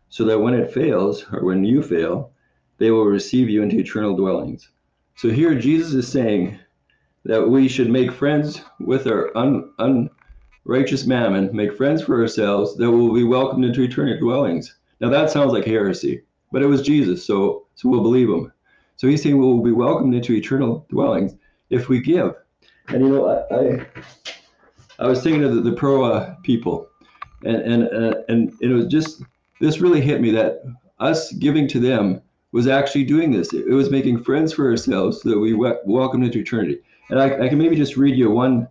so 0.09 0.25
that 0.25 0.41
when 0.41 0.55
it 0.55 0.73
fails, 0.73 1.27
or 1.33 1.45
when 1.45 1.65
you 1.65 1.83
fail, 1.83 2.33
they 2.79 2.91
will 2.91 3.05
receive 3.05 3.49
you 3.49 3.63
into 3.63 3.79
eternal 3.79 4.17
dwellings. 4.17 4.71
So 5.15 5.29
here 5.29 5.55
Jesus 5.55 5.93
is 5.93 6.09
saying 6.09 6.59
that 7.25 7.49
we 7.49 7.69
should 7.69 7.91
make 7.91 8.11
friends 8.11 8.63
with 8.81 9.07
our 9.07 9.31
un, 9.37 9.71
unrighteous 10.67 11.07
mammon, 11.07 11.55
make 11.55 11.77
friends 11.77 12.03
for 12.03 12.21
ourselves 12.21 12.77
that 12.77 12.91
will 12.91 13.13
be 13.13 13.23
welcomed 13.23 13.65
into 13.65 13.83
eternal 13.83 14.19
dwellings. 14.19 14.75
Now 15.01 15.11
that 15.11 15.31
sounds 15.31 15.53
like 15.53 15.65
heresy, 15.65 16.23
but 16.51 16.63
it 16.63 16.67
was 16.67 16.83
Jesus, 16.83 17.25
so 17.25 17.67
so 17.75 17.89
we'll 17.89 18.03
believe 18.03 18.29
him. 18.29 18.53
So 19.03 19.09
he's 19.09 19.21
saying 19.21 19.37
we'll 19.37 19.59
be 19.59 19.73
welcomed 19.73 20.15
into 20.15 20.33
eternal 20.33 20.87
dwellings 20.89 21.35
if 21.71 21.89
we 21.89 22.01
give. 22.01 22.37
And 22.87 23.03
you 23.03 23.09
know, 23.09 23.27
I 23.27 23.57
I, 23.57 23.87
I 25.01 25.09
was 25.09 25.25
thinking 25.25 25.43
of 25.43 25.57
the, 25.57 25.61
the 25.61 25.73
Piaroa 25.73 26.41
people, 26.45 26.87
and 27.45 27.57
and 27.57 27.83
uh, 27.89 28.21
and 28.29 28.53
it 28.61 28.69
was 28.69 28.87
just 28.87 29.25
this 29.59 29.81
really 29.81 30.01
hit 30.01 30.21
me 30.21 30.31
that 30.31 30.63
us 31.01 31.33
giving 31.33 31.67
to 31.67 31.81
them 31.81 32.23
was 32.53 32.69
actually 32.69 33.03
doing 33.03 33.33
this. 33.33 33.53
It 33.53 33.73
was 33.73 33.91
making 33.91 34.23
friends 34.23 34.53
for 34.53 34.71
ourselves 34.71 35.21
so 35.21 35.31
that 35.31 35.39
we 35.41 35.53
welcomed 35.53 36.23
into 36.23 36.39
eternity. 36.39 36.79
And 37.11 37.19
I, 37.19 37.47
I 37.47 37.49
can 37.49 37.59
maybe 37.59 37.75
just 37.75 37.97
read 37.97 38.17
you 38.17 38.31
one 38.31 38.69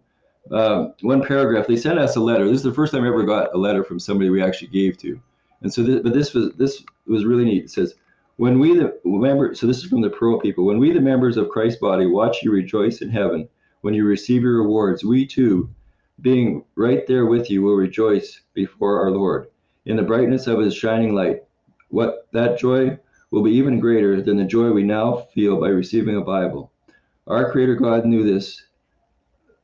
uh, 0.50 0.92
one 1.02 1.22
paragraph. 1.22 1.68
They 1.68 1.76
sent 1.76 2.00
us 2.00 2.16
a 2.16 2.22
letter. 2.22 2.46
This 2.46 2.60
is 2.60 2.64
the 2.64 2.74
first 2.74 2.94
time 2.94 3.04
I 3.04 3.08
ever 3.10 3.24
got 3.24 3.54
a 3.54 3.58
letter 3.58 3.84
from 3.84 4.00
somebody 4.00 4.30
we 4.30 4.42
actually 4.42 4.70
gave 4.70 4.98
to. 5.00 5.20
And 5.60 5.74
so, 5.74 5.84
this, 5.84 6.00
but 6.02 6.14
this 6.14 6.34
was 6.34 6.54
this 6.54 6.86
was 7.06 7.26
really 7.26 7.44
neat. 7.44 7.66
It 7.66 7.72
says, 7.72 7.96
"When 8.42 8.58
we 8.58 8.74
the 8.74 8.98
member, 9.06 9.54
so 9.54 9.68
this 9.68 9.78
is 9.78 9.84
from 9.84 10.02
the 10.02 10.10
Piaroa 10.10 10.42
people. 10.42 10.66
When 10.66 10.80
we 10.80 10.92
the 10.92 11.00
members 11.00 11.38
of 11.38 11.50
Christ's 11.50 11.80
body 11.80 12.08
watch 12.08 12.42
you 12.42 12.52
rejoice 12.52 13.04
in 13.04 13.10
heaven, 13.12 13.48
when 13.82 13.94
you 13.94 14.04
receive 14.04 14.42
your 14.42 14.64
rewards, 14.64 15.06
we 15.06 15.28
too, 15.28 15.70
being 16.22 16.66
right 16.76 17.06
there 17.06 17.28
with 17.28 17.52
you, 17.52 17.62
will 17.62 17.76
rejoice 17.76 18.42
before 18.56 19.00
our 19.00 19.12
Lord 19.12 19.52
in 19.86 19.96
the 19.96 20.02
brightness 20.02 20.48
of 20.48 20.58
His 20.58 20.74
shining 20.74 21.14
light. 21.14 21.44
What 21.90 22.30
that 22.34 22.58
joy 22.58 22.98
will 23.30 23.44
be 23.44 23.52
even 23.52 23.80
greater 23.80 24.24
than 24.24 24.38
the 24.38 24.44
joy 24.44 24.72
we 24.72 24.82
now 24.82 25.18
feel 25.36 25.60
by 25.60 25.68
receiving 25.68 26.18
a 26.18 26.22
Bible. 26.22 26.72
Our 27.28 27.52
Creator 27.52 27.76
God 27.76 28.08
knew 28.08 28.24
this, 28.24 28.60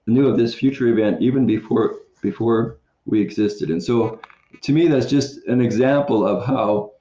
knew 0.05 0.27
of 0.27 0.37
this 0.37 0.53
future 0.53 0.85
event 0.85 1.19
even 1.19 1.47
before 1.47 1.95
before 2.21 2.77
we 3.07 3.21
existed. 3.21 3.71
And 3.71 3.81
so 3.81 4.19
to 4.61 4.71
me 4.71 4.87
that's 4.87 5.07
just 5.07 5.47
an 5.47 5.61
example 5.61 6.27
of 6.27 6.45
how 6.45 6.91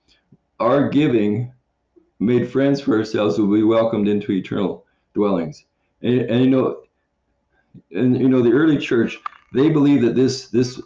our 0.59 0.89
giving 0.89 1.53
made 2.19 2.51
friends 2.51 2.81
for 2.81 2.97
ourselves 2.97 3.39
will 3.39 3.53
be 3.53 3.63
welcomed 3.63 4.09
into 4.09 4.33
eternal 4.33 4.85
dwellings. 5.15 5.65
And, 6.03 6.21
and 6.23 6.45
you 6.45 6.51
know 6.51 6.83
and 7.93 8.19
you 8.19 8.29
know 8.29 8.43
the 8.43 8.53
early 8.53 8.79
church 8.79 9.19
they 9.53 9.69
believe 9.69 10.03
that 10.03 10.15
this 10.15 10.49
this 10.49 10.81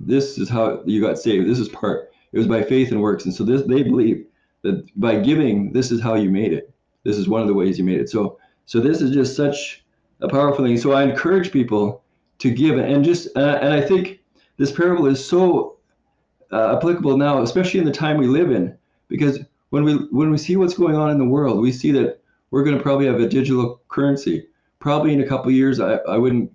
this 0.00 0.38
is 0.38 0.48
how 0.48 0.82
you 0.84 1.00
got 1.00 1.18
saved. 1.18 1.48
This 1.48 1.58
is 1.58 1.68
part. 1.68 2.10
It 2.32 2.38
was 2.38 2.46
by 2.46 2.62
faith 2.62 2.92
and 2.92 3.00
works. 3.00 3.24
And 3.24 3.34
so 3.34 3.44
this 3.44 3.62
they 3.62 3.82
believe 3.82 4.26
that 4.62 4.88
by 5.00 5.18
giving, 5.20 5.72
this 5.72 5.90
is 5.90 6.00
how 6.00 6.14
you 6.14 6.30
made 6.30 6.52
it. 6.52 6.72
This 7.04 7.16
is 7.16 7.28
one 7.28 7.40
of 7.40 7.46
the 7.46 7.54
ways 7.54 7.78
you 7.78 7.84
made 7.84 8.00
it. 8.00 8.10
So, 8.10 8.38
so 8.66 8.80
this 8.80 9.00
is 9.00 9.12
just 9.12 9.36
such 9.36 9.84
a 10.20 10.28
powerful 10.28 10.64
thing. 10.64 10.76
So 10.76 10.92
I 10.92 11.04
encourage 11.04 11.52
people 11.52 12.02
to 12.38 12.50
give, 12.50 12.78
and 12.78 13.04
just, 13.04 13.28
uh, 13.36 13.58
and 13.62 13.72
I 13.72 13.80
think 13.80 14.20
this 14.56 14.72
parable 14.72 15.06
is 15.06 15.24
so 15.24 15.76
uh, 16.52 16.76
applicable 16.76 17.16
now, 17.16 17.42
especially 17.42 17.80
in 17.80 17.86
the 17.86 17.92
time 17.92 18.16
we 18.16 18.26
live 18.26 18.50
in, 18.50 18.76
because 19.08 19.38
when 19.70 19.84
we 19.84 19.94
when 20.10 20.30
we 20.30 20.38
see 20.38 20.56
what's 20.56 20.74
going 20.74 20.96
on 20.96 21.10
in 21.10 21.18
the 21.18 21.24
world, 21.24 21.60
we 21.60 21.72
see 21.72 21.92
that 21.92 22.20
we're 22.50 22.64
going 22.64 22.76
to 22.76 22.82
probably 22.82 23.06
have 23.06 23.20
a 23.20 23.28
digital 23.28 23.80
currency. 23.88 24.46
Probably 24.78 25.12
in 25.12 25.20
a 25.20 25.26
couple 25.26 25.50
years, 25.50 25.80
I, 25.80 25.94
I 26.08 26.16
wouldn't 26.16 26.52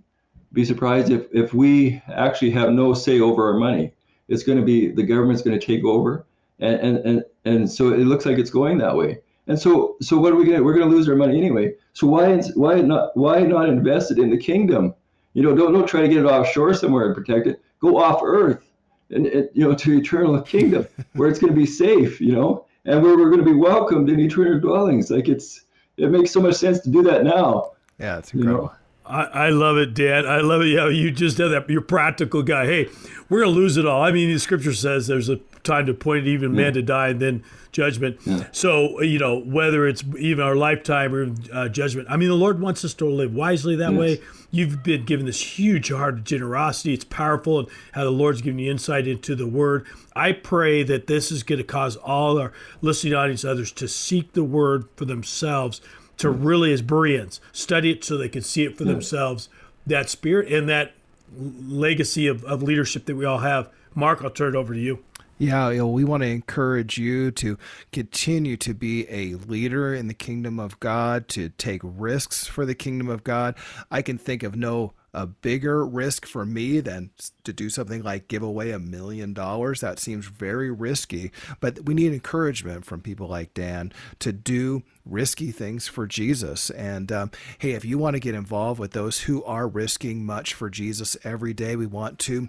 be 0.53 0.65
surprised 0.65 1.11
if 1.11 1.27
if 1.33 1.53
we 1.53 2.01
actually 2.13 2.51
have 2.51 2.71
no 2.71 2.93
say 2.93 3.19
over 3.19 3.51
our 3.51 3.57
money. 3.57 3.93
It's 4.27 4.43
going 4.43 4.57
to 4.57 4.63
be 4.63 4.91
the 4.91 5.03
government's 5.03 5.41
going 5.41 5.59
to 5.59 5.65
take 5.65 5.83
over, 5.83 6.25
and 6.59 6.75
and 6.79 6.97
and, 6.97 7.23
and 7.45 7.71
so 7.71 7.89
it 7.89 8.05
looks 8.05 8.25
like 8.25 8.37
it's 8.37 8.49
going 8.49 8.77
that 8.77 8.95
way. 8.95 9.19
And 9.47 9.59
so 9.59 9.97
so 10.01 10.17
what 10.17 10.31
are 10.31 10.35
we 10.35 10.45
gonna 10.45 10.63
we're 10.63 10.77
gonna 10.77 10.91
lose 10.91 11.09
our 11.09 11.15
money 11.15 11.37
anyway. 11.37 11.73
So 11.93 12.07
why 12.07 12.41
why 12.55 12.81
not 12.81 13.15
why 13.17 13.41
not 13.41 13.67
invest 13.67 14.11
it 14.11 14.19
in 14.19 14.29
the 14.29 14.37
kingdom? 14.37 14.93
You 15.33 15.43
know, 15.43 15.55
don't 15.55 15.73
don't 15.73 15.87
try 15.87 16.01
to 16.01 16.07
get 16.07 16.17
it 16.17 16.25
offshore 16.25 16.73
somewhere 16.73 17.07
and 17.07 17.15
protect 17.15 17.47
it. 17.47 17.61
Go 17.79 17.97
off 17.97 18.21
earth 18.23 18.63
and, 19.09 19.25
and 19.27 19.49
you 19.53 19.67
know 19.67 19.75
to 19.75 19.97
eternal 19.97 20.41
kingdom 20.41 20.87
where 21.13 21.27
it's 21.27 21.39
going 21.39 21.53
to 21.53 21.59
be 21.59 21.65
safe. 21.65 22.21
You 22.21 22.33
know, 22.33 22.65
and 22.85 23.01
where 23.01 23.17
we're 23.17 23.29
going 23.29 23.43
to 23.43 23.51
be 23.51 23.57
welcomed 23.57 24.09
in 24.09 24.19
eternal 24.19 24.59
dwellings. 24.59 25.09
Like 25.09 25.29
it's 25.29 25.61
it 25.97 26.09
makes 26.09 26.31
so 26.31 26.41
much 26.41 26.55
sense 26.55 26.79
to 26.81 26.89
do 26.89 27.03
that 27.03 27.23
now. 27.23 27.71
Yeah, 27.99 28.17
it's 28.17 28.33
incredible. 28.33 28.63
You 28.63 28.67
know? 28.69 28.75
I, 29.05 29.23
I 29.23 29.49
love 29.49 29.77
it, 29.77 29.93
Dan. 29.93 30.25
I 30.25 30.39
love 30.41 30.61
it. 30.61 30.67
Yeah, 30.67 30.87
you 30.87 31.11
just 31.11 31.37
did 31.37 31.49
that. 31.49 31.69
You're 31.69 31.81
practical 31.81 32.43
guy. 32.43 32.65
Hey, 32.65 32.89
we're 33.29 33.41
gonna 33.41 33.51
lose 33.51 33.77
it 33.77 33.85
all. 33.85 34.01
I 34.01 34.11
mean, 34.11 34.31
the 34.31 34.39
scripture 34.39 34.73
says 34.73 35.07
there's 35.07 35.29
a 35.29 35.39
time 35.63 35.85
to 35.85 35.91
appoint 35.91 36.27
even 36.27 36.53
man 36.53 36.73
to 36.73 36.81
die 36.81 37.09
and 37.09 37.19
then 37.19 37.43
judgment. 37.71 38.19
Yeah. 38.25 38.45
So 38.51 39.01
you 39.01 39.19
know 39.19 39.39
whether 39.39 39.87
it's 39.87 40.03
even 40.17 40.43
our 40.43 40.55
lifetime 40.55 41.13
or 41.13 41.33
uh, 41.53 41.69
judgment. 41.69 42.07
I 42.09 42.17
mean, 42.17 42.29
the 42.29 42.35
Lord 42.35 42.59
wants 42.59 42.83
us 42.83 42.93
to 42.95 43.05
live 43.05 43.33
wisely 43.33 43.75
that 43.77 43.91
yes. 43.91 43.99
way. 43.99 44.21
You've 44.51 44.83
been 44.83 45.05
given 45.05 45.25
this 45.25 45.59
huge 45.59 45.91
heart 45.91 46.15
of 46.15 46.23
generosity. 46.23 46.93
It's 46.93 47.05
powerful, 47.05 47.59
and 47.59 47.69
how 47.93 48.03
the 48.03 48.11
Lord's 48.11 48.41
given 48.41 48.59
you 48.59 48.69
insight 48.69 49.07
into 49.07 49.35
the 49.35 49.47
Word. 49.47 49.85
I 50.15 50.33
pray 50.33 50.83
that 50.83 51.07
this 51.07 51.31
is 51.31 51.43
going 51.43 51.59
to 51.59 51.63
cause 51.63 51.95
all 51.95 52.37
our 52.37 52.51
listening 52.81 53.13
audience, 53.13 53.45
others, 53.45 53.71
to 53.73 53.87
seek 53.87 54.33
the 54.33 54.43
Word 54.43 54.85
for 54.95 55.05
themselves 55.05 55.79
to 56.17 56.29
really, 56.29 56.71
as 56.71 56.81
Bereans, 56.81 57.41
study 57.51 57.91
it 57.91 58.03
so 58.03 58.17
they 58.17 58.29
can 58.29 58.43
see 58.43 58.63
it 58.63 58.77
for 58.77 58.83
themselves. 58.83 59.49
That 59.87 60.09
spirit 60.09 60.51
and 60.51 60.69
that 60.69 60.93
legacy 61.35 62.27
of, 62.27 62.43
of 62.43 62.61
leadership 62.61 63.05
that 63.05 63.15
we 63.15 63.25
all 63.25 63.39
have. 63.39 63.69
Mark, 63.95 64.23
I'll 64.23 64.29
turn 64.29 64.55
it 64.55 64.57
over 64.57 64.73
to 64.73 64.79
you. 64.79 65.03
Yeah, 65.41 65.71
you 65.71 65.79
know, 65.79 65.87
we 65.87 66.03
want 66.03 66.21
to 66.21 66.29
encourage 66.29 66.99
you 66.99 67.31
to 67.31 67.57
continue 67.91 68.57
to 68.57 68.75
be 68.75 69.09
a 69.09 69.33
leader 69.33 69.91
in 69.91 70.05
the 70.07 70.13
kingdom 70.13 70.59
of 70.59 70.79
God, 70.79 71.27
to 71.29 71.49
take 71.49 71.81
risks 71.83 72.45
for 72.45 72.63
the 72.63 72.75
kingdom 72.75 73.09
of 73.09 73.23
God. 73.23 73.55
I 73.89 74.03
can 74.03 74.19
think 74.19 74.43
of 74.43 74.55
no 74.55 74.93
a 75.15 75.25
bigger 75.25 75.83
risk 75.83 76.27
for 76.27 76.45
me 76.45 76.79
than 76.79 77.09
to 77.43 77.51
do 77.51 77.71
something 77.71 78.03
like 78.03 78.27
give 78.27 78.43
away 78.43 78.69
a 78.69 78.77
million 78.77 79.33
dollars. 79.33 79.81
That 79.81 79.97
seems 79.97 80.27
very 80.27 80.69
risky, 80.69 81.31
but 81.59 81.85
we 81.85 81.95
need 81.95 82.13
encouragement 82.13 82.85
from 82.85 83.01
people 83.01 83.27
like 83.27 83.55
Dan 83.55 83.91
to 84.19 84.31
do 84.31 84.83
risky 85.05 85.49
things 85.51 85.87
for 85.87 86.05
Jesus. 86.05 86.69
And 86.69 87.11
um, 87.11 87.31
hey, 87.57 87.71
if 87.71 87.83
you 87.83 87.97
want 87.97 88.13
to 88.13 88.19
get 88.19 88.35
involved 88.35 88.79
with 88.79 88.91
those 88.91 89.21
who 89.21 89.43
are 89.45 89.67
risking 89.67 90.23
much 90.23 90.53
for 90.53 90.69
Jesus 90.69 91.17
every 91.23 91.55
day, 91.55 91.75
we 91.75 91.87
want 91.87 92.19
to 92.19 92.47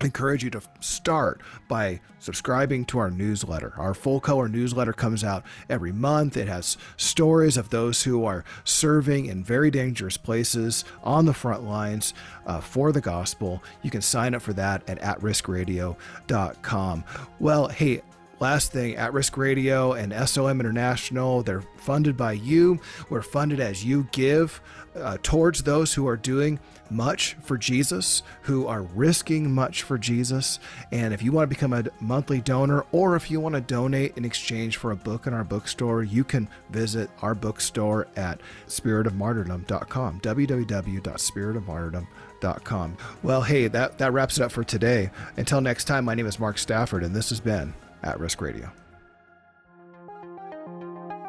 encourage 0.00 0.42
you 0.42 0.50
to 0.50 0.62
start 0.80 1.40
by 1.68 2.00
subscribing 2.18 2.84
to 2.86 2.98
our 2.98 3.10
newsletter. 3.10 3.72
Our 3.76 3.94
full 3.94 4.20
color 4.20 4.48
newsletter 4.48 4.92
comes 4.92 5.24
out 5.24 5.44
every 5.68 5.92
month. 5.92 6.36
It 6.36 6.48
has 6.48 6.76
stories 6.96 7.56
of 7.56 7.70
those 7.70 8.02
who 8.02 8.24
are 8.24 8.44
serving 8.64 9.26
in 9.26 9.44
very 9.44 9.70
dangerous 9.70 10.16
places 10.16 10.84
on 11.02 11.26
the 11.26 11.34
front 11.34 11.64
lines 11.64 12.14
uh, 12.46 12.60
for 12.60 12.92
the 12.92 13.00
gospel. 13.00 13.62
You 13.82 13.90
can 13.90 14.02
sign 14.02 14.34
up 14.34 14.42
for 14.42 14.52
that 14.54 14.88
at 14.88 15.00
atriskradio.com. 15.00 17.04
Well, 17.38 17.68
hey, 17.68 18.02
Last 18.40 18.72
thing, 18.72 18.96
At 18.96 19.12
Risk 19.12 19.36
Radio 19.36 19.92
and 19.92 20.14
SOM 20.26 20.60
International, 20.60 21.42
they're 21.42 21.62
funded 21.76 22.16
by 22.16 22.32
you. 22.32 22.80
We're 23.10 23.20
funded 23.20 23.60
as 23.60 23.84
you 23.84 24.08
give 24.12 24.62
uh, 24.96 25.18
towards 25.22 25.62
those 25.62 25.94
who 25.94 26.06
are 26.06 26.16
doing 26.16 26.58
much 26.90 27.36
for 27.42 27.56
Jesus, 27.56 28.22
who 28.42 28.66
are 28.66 28.82
risking 28.82 29.52
much 29.52 29.82
for 29.82 29.96
Jesus. 29.96 30.58
And 30.90 31.14
if 31.14 31.22
you 31.22 31.32
want 31.32 31.48
to 31.48 31.54
become 31.54 31.72
a 31.72 31.84
monthly 32.00 32.40
donor 32.40 32.84
or 32.92 33.16
if 33.16 33.30
you 33.30 33.40
want 33.40 33.54
to 33.54 33.60
donate 33.60 34.16
in 34.16 34.24
exchange 34.24 34.76
for 34.76 34.90
a 34.90 34.96
book 34.96 35.26
in 35.26 35.34
our 35.34 35.44
bookstore, 35.44 36.02
you 36.02 36.24
can 36.24 36.48
visit 36.70 37.10
our 37.22 37.34
bookstore 37.34 38.08
at 38.16 38.40
spiritofmartyrdom.com, 38.66 40.20
www.spiritofmartyrdom.com. 40.20 42.96
Well, 43.22 43.42
hey, 43.42 43.68
that, 43.68 43.98
that 43.98 44.12
wraps 44.12 44.38
it 44.38 44.42
up 44.42 44.50
for 44.50 44.64
today. 44.64 45.10
Until 45.36 45.60
next 45.60 45.84
time, 45.84 46.04
my 46.04 46.14
name 46.14 46.26
is 46.26 46.40
Mark 46.40 46.58
Stafford, 46.58 47.04
and 47.04 47.14
this 47.14 47.30
has 47.30 47.40
been 47.40 47.72
At 48.02 48.18
Risk 48.18 48.40
Radio. 48.40 48.72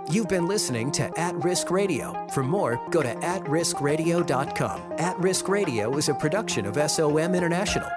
You've 0.10 0.28
been 0.28 0.48
listening 0.48 0.92
to 0.94 1.12
At 1.20 1.36
Risk 1.44 1.72
Radio. 1.72 2.28
For 2.34 2.44
more, 2.44 2.82
go 2.90 3.02
to 3.04 3.14
atriskradio.com. 3.16 4.82
At 4.98 5.18
Risk 5.20 5.48
Radio 5.48 5.98
is 5.98 6.10
a 6.10 6.14
production 6.14 6.66
of 6.66 6.92
SOM 6.92 7.36
International. 7.36 7.90